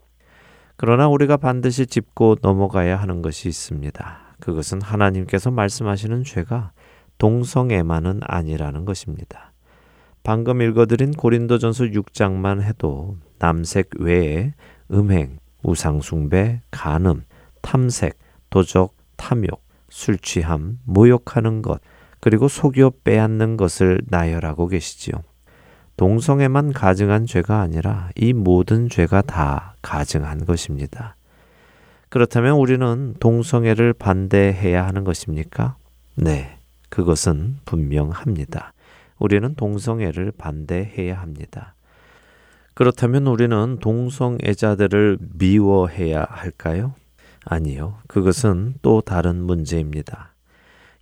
그러나 0.76 1.08
우리가 1.08 1.38
반드시 1.38 1.86
짚고 1.86 2.38
넘어가야 2.42 2.98
하는 2.98 3.22
것이 3.22 3.48
있습니다. 3.48 4.36
그것은 4.40 4.82
하나님께서 4.82 5.52
말씀하시는 5.52 6.24
죄가 6.24 6.73
동성애만은 7.24 8.20
아니라는 8.22 8.84
것입니다. 8.84 9.54
방금 10.24 10.62
읽어드린 10.62 11.12
고린도전서 11.12 11.86
6장만 11.86 12.62
해도 12.62 13.16
남색 13.40 13.92
외에 14.00 14.54
음행, 14.92 15.38
우상숭배, 15.64 16.60
간음, 16.70 17.24
탐색, 17.62 18.20
도적, 18.50 18.98
탐욕, 19.16 19.64
술 19.90 20.18
취함, 20.18 20.80
모욕하는 20.84 21.62
것, 21.62 21.80
그리고 22.20 22.50
속여 22.50 22.92
빼앗는 23.06 23.56
것을 23.56 24.02
나열하고 24.08 24.68
계시지요. 24.68 25.14
동성애만 25.96 26.74
가증한 26.74 27.26
죄가 27.26 27.62
아니라 27.62 28.10
이 28.18 28.34
모든 28.34 28.90
죄가 28.90 29.22
다 29.22 29.76
가증한 29.82 30.44
것입니다. 30.44 31.16
그렇다면 32.10 32.56
우리는 32.58 33.14
동성애를 33.22 33.94
반대해야 33.94 34.86
하는 34.86 35.06
것입니까? 35.06 35.78
네, 36.16 36.58
그것은 36.94 37.58
분명합니다. 37.66 38.72
우리는 39.18 39.56
동성애를 39.56 40.32
반대해야 40.38 41.20
합니다. 41.20 41.74
그렇다면 42.76 43.26
우리는 43.26 43.80
동성애자들을 43.80 45.18
미워해야 45.40 46.28
할까요? 46.30 46.94
아니요. 47.46 47.98
그것은 48.06 48.76
또 48.84 49.02
다른 49.02 49.42
문제입니다. 49.42 50.36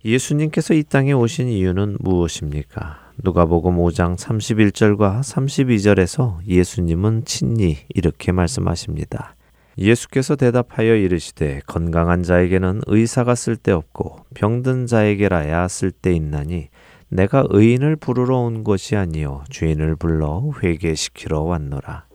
예수님께서 0.02 0.72
이 0.72 0.82
땅에 0.82 1.12
오신 1.12 1.48
이유는 1.48 1.98
무엇입니까? 2.00 3.12
누가복음 3.22 3.76
5장 3.76 4.16
31절과 4.16 5.20
32절에서 5.20 6.38
예수님은 6.46 7.26
친히 7.26 7.76
이렇게 7.90 8.32
말씀하십니다. 8.32 9.36
예수께서 9.78 10.36
대답하여 10.36 10.94
이르시되 10.94 11.60
건강한 11.66 12.22
자에게는 12.22 12.82
의사가 12.86 13.34
쓸데없고 13.34 14.26
병든 14.34 14.86
자에게라야 14.86 15.66
쓸데있나니 15.68 16.68
내가 17.08 17.44
의인을 17.48 17.96
부르러 17.96 18.38
온 18.38 18.64
것이 18.64 18.96
아니요 18.96 19.44
죄인을 19.50 19.96
불러 19.96 20.50
회개시키러 20.62 21.42
왔노라. 21.42 22.06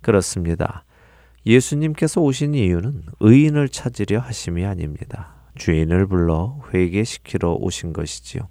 그렇습니다. 0.00 0.84
예수님께서 1.46 2.20
오신 2.20 2.54
이유는 2.54 3.02
의인을 3.20 3.68
찾으려 3.68 4.18
하심이 4.20 4.64
아닙니다. 4.64 5.34
죄인을 5.56 6.06
불러 6.06 6.60
회개시키러 6.72 7.52
오신 7.60 7.92
것이지요. 7.92 8.48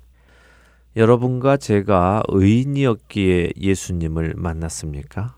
여러분과 0.96 1.58
제가 1.58 2.24
의인이었기에 2.28 3.54
예수님을 3.60 4.36
만났습니까? 4.38 5.36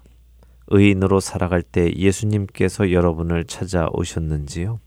의인으로 0.67 1.19
살아갈 1.19 1.61
때 1.61 1.91
예수님께서 1.95 2.91
여러분을 2.91 3.45
찾아오셨는지요? 3.45 4.79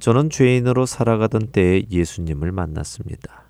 저는 0.00 0.30
죄인으로 0.30 0.86
살아가던 0.86 1.48
때에 1.48 1.84
예수님을 1.90 2.52
만났습니다. 2.52 3.44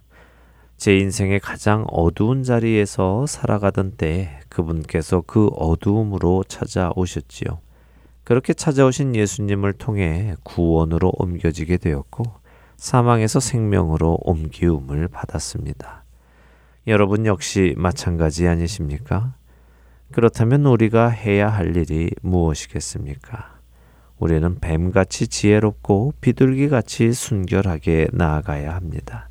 제 0.77 0.97
인생의 0.99 1.41
가장 1.41 1.85
어두운 1.89 2.43
자리에서 2.43 3.27
살아가던 3.27 3.93
때에 3.93 4.41
그분께서 4.49 5.23
그 5.27 5.47
어두움으로 5.55 6.45
찾아오셨지요. 6.47 7.61
그렇게 8.25 8.55
찾아오신 8.55 9.15
예수님을 9.15 9.75
통해 9.75 10.35
구원으로 10.43 11.13
옮겨지게 11.17 11.77
되었고 11.77 12.25
사망에서 12.77 13.41
생명으로 13.41 14.19
옮기움을 14.23 15.09
받았습니다. 15.09 16.05
여러분 16.87 17.25
역시 17.27 17.75
마찬가지 17.77 18.47
아니십니까? 18.47 19.35
그렇다면 20.15 20.65
우리가 20.65 21.09
해야 21.09 21.49
할 21.49 21.75
일이 21.75 22.09
무엇이겠습니까? 22.23 23.59
우리는 24.17 24.61
뱀같이 24.61 25.27
지혜롭고 25.27 26.15
비둘기같이 26.21 27.13
순결하게 27.13 28.11
나아가야 28.13 28.77
합니다. 28.77 29.29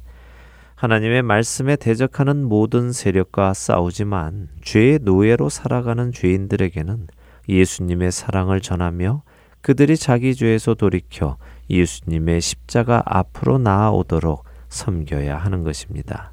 하나님의 0.76 1.22
말씀에 1.22 1.78
대적하는 1.78 2.44
모든 2.44 2.92
세력과 2.92 3.54
싸우지만 3.54 4.50
죄의 4.62 5.00
노예로 5.04 5.48
살아가는 5.48 6.12
죄인들에게는 6.12 7.08
예수님의 7.48 8.12
사랑을 8.12 8.60
전하며 8.60 9.24
그들이 9.62 9.96
자기 9.96 10.36
죄에서 10.36 10.74
돌이켜 10.74 11.38
예수님의 11.70 12.42
십자가 12.42 13.02
앞으로 13.06 13.58
나아오도록 13.58 14.44
섬겨야 14.68 15.38
하는 15.38 15.64
것입니다. 15.64 16.33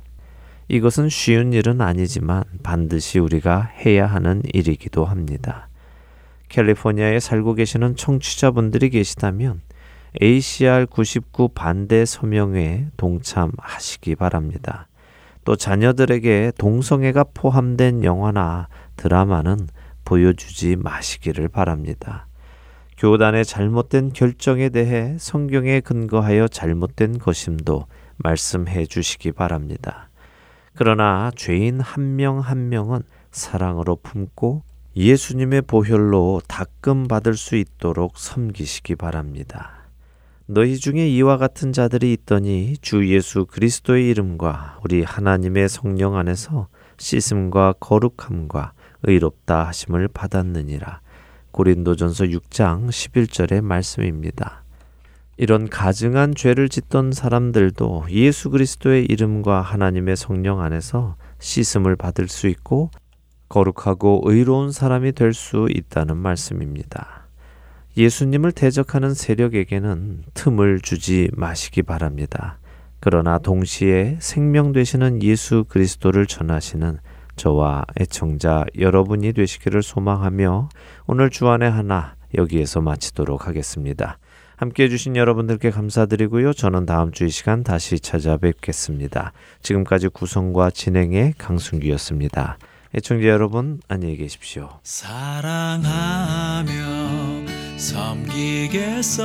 이것은 0.70 1.08
쉬운 1.08 1.52
일은 1.52 1.80
아니지만 1.80 2.44
반드시 2.62 3.18
우리가 3.18 3.60
해야 3.84 4.06
하는 4.06 4.40
일이기도 4.54 5.04
합니다. 5.04 5.68
캘리포니아에 6.48 7.18
살고 7.18 7.54
계시는 7.54 7.96
청취자분들이 7.96 8.90
계시다면 8.90 9.62
ACR 10.22 10.86
99 10.88 11.48
반대 11.56 12.04
서명회에 12.04 12.86
동참하시기 12.96 14.14
바랍니다. 14.14 14.86
또 15.44 15.56
자녀들에게 15.56 16.52
동성애가 16.56 17.24
포함된 17.34 18.04
영화나 18.04 18.68
드라마는 18.94 19.66
보여주지 20.04 20.76
마시기를 20.76 21.48
바랍니다. 21.48 22.28
교단의 22.96 23.44
잘못된 23.44 24.12
결정에 24.12 24.68
대해 24.68 25.16
성경에 25.18 25.80
근거하여 25.80 26.46
잘못된 26.46 27.18
것임도 27.18 27.86
말씀해 28.18 28.86
주시기 28.86 29.32
바랍니다. 29.32 30.09
그러나 30.74 31.30
죄인 31.36 31.80
한 31.80 32.16
명한 32.16 32.42
한 32.42 32.68
명은 32.68 33.02
사랑으로 33.30 33.96
품고 33.96 34.62
예수님의 34.96 35.62
보혈로 35.62 36.42
닦음 36.48 37.06
받을 37.06 37.34
수 37.34 37.56
있도록 37.56 38.18
섬기시기 38.18 38.96
바랍니다. 38.96 39.80
너희 40.46 40.78
중에 40.78 41.08
이와 41.08 41.36
같은 41.36 41.72
자들이 41.72 42.12
있더니 42.12 42.76
주 42.80 43.08
예수 43.08 43.46
그리스도의 43.46 44.08
이름과 44.08 44.80
우리 44.82 45.04
하나님의 45.04 45.68
성령 45.68 46.16
안에서 46.16 46.66
씻음과 46.98 47.74
거룩함과 47.78 48.72
의롭다 49.04 49.68
하심을 49.68 50.08
받았느니라. 50.08 51.00
고린도전서 51.52 52.24
6장 52.24 52.88
11절의 52.88 53.60
말씀입니다. 53.60 54.59
이런 55.42 55.70
가증한 55.70 56.34
죄를 56.34 56.68
짓던 56.68 57.12
사람들도 57.12 58.08
예수 58.10 58.50
그리스도의 58.50 59.06
이름과 59.06 59.62
하나님의 59.62 60.14
성령 60.14 60.60
안에서 60.60 61.16
씻음을 61.38 61.96
받을 61.96 62.28
수 62.28 62.46
있고 62.46 62.90
거룩하고 63.48 64.20
의로운 64.26 64.70
사람이 64.70 65.12
될 65.12 65.32
수 65.32 65.66
있다는 65.70 66.18
말씀입니다. 66.18 67.26
예수님을 67.96 68.52
대적하는 68.52 69.14
세력에게는 69.14 70.24
틈을 70.34 70.82
주지 70.82 71.30
마시기 71.32 71.84
바랍니다. 71.84 72.58
그러나 73.00 73.38
동시에 73.38 74.18
생명 74.20 74.72
되시는 74.72 75.22
예수 75.22 75.64
그리스도를 75.66 76.26
전하시는 76.26 76.98
저와 77.36 77.86
애청자 77.98 78.66
여러분이 78.78 79.32
되시기를 79.32 79.82
소망하며 79.82 80.68
오늘 81.06 81.30
주안의 81.30 81.70
하나 81.70 82.14
여기에서 82.34 82.82
마치도록 82.82 83.48
하겠습니다. 83.48 84.18
함께 84.60 84.84
해주신 84.84 85.16
여러분들께 85.16 85.70
감사드리고요. 85.70 86.52
저는 86.52 86.84
다음 86.84 87.12
주 87.12 87.24
이 87.24 87.30
시간 87.30 87.64
다시 87.64 87.98
찾아뵙겠습니다. 87.98 89.32
지금까지 89.62 90.08
구성과 90.08 90.70
진행의 90.70 91.32
강순기였습니다. 91.38 92.58
애청자 92.94 93.28
여러분 93.28 93.80
안녕히 93.88 94.18
계십시오. 94.18 94.68
사랑하며 94.82 95.88
섬기겠어요. 97.78 99.16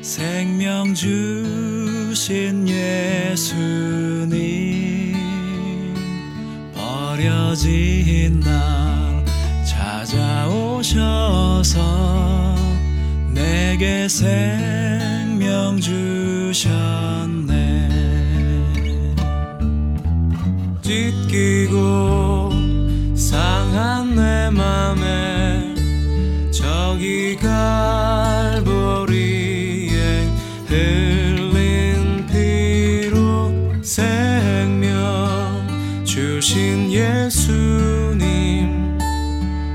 생명 0.00 0.94
주신 0.94 2.68
예수님 2.68 4.28
버려진 6.72 8.38
날 8.38 9.24
찾아오셔서 9.64 11.08
내게 13.38 14.08
생명 14.08 15.80
주셨네. 15.80 16.66
뒤끼고 20.82 22.50
상한 23.14 24.16
내 24.16 24.50
맘에 24.50 25.72
저기 26.50 27.36
갈보리에 27.36 28.66
흘린 30.66 32.26
피로 32.26 33.52
생명 33.80 34.98
주신 36.04 36.90
예수님 36.90 38.98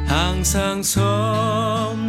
항상 0.06 0.84
섬 0.84 2.03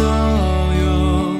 있어요. 0.00 1.36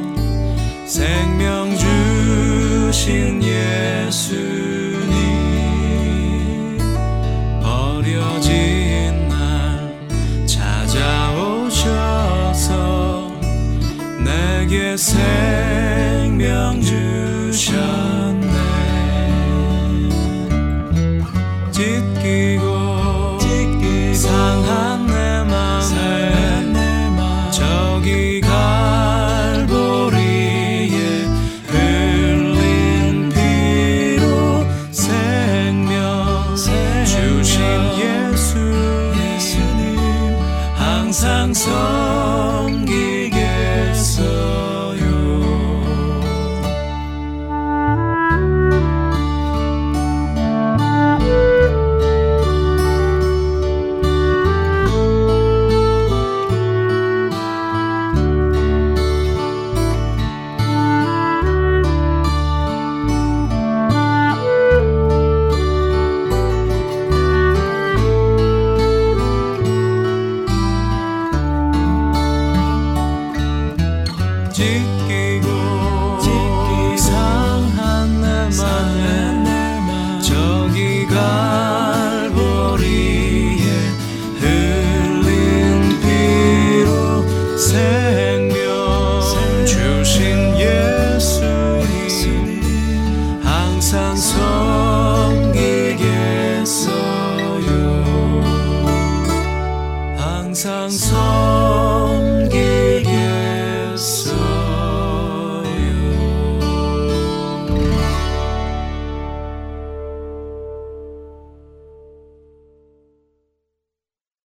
생명 0.86 1.74
주신 1.76 3.42
예수. 3.42 4.59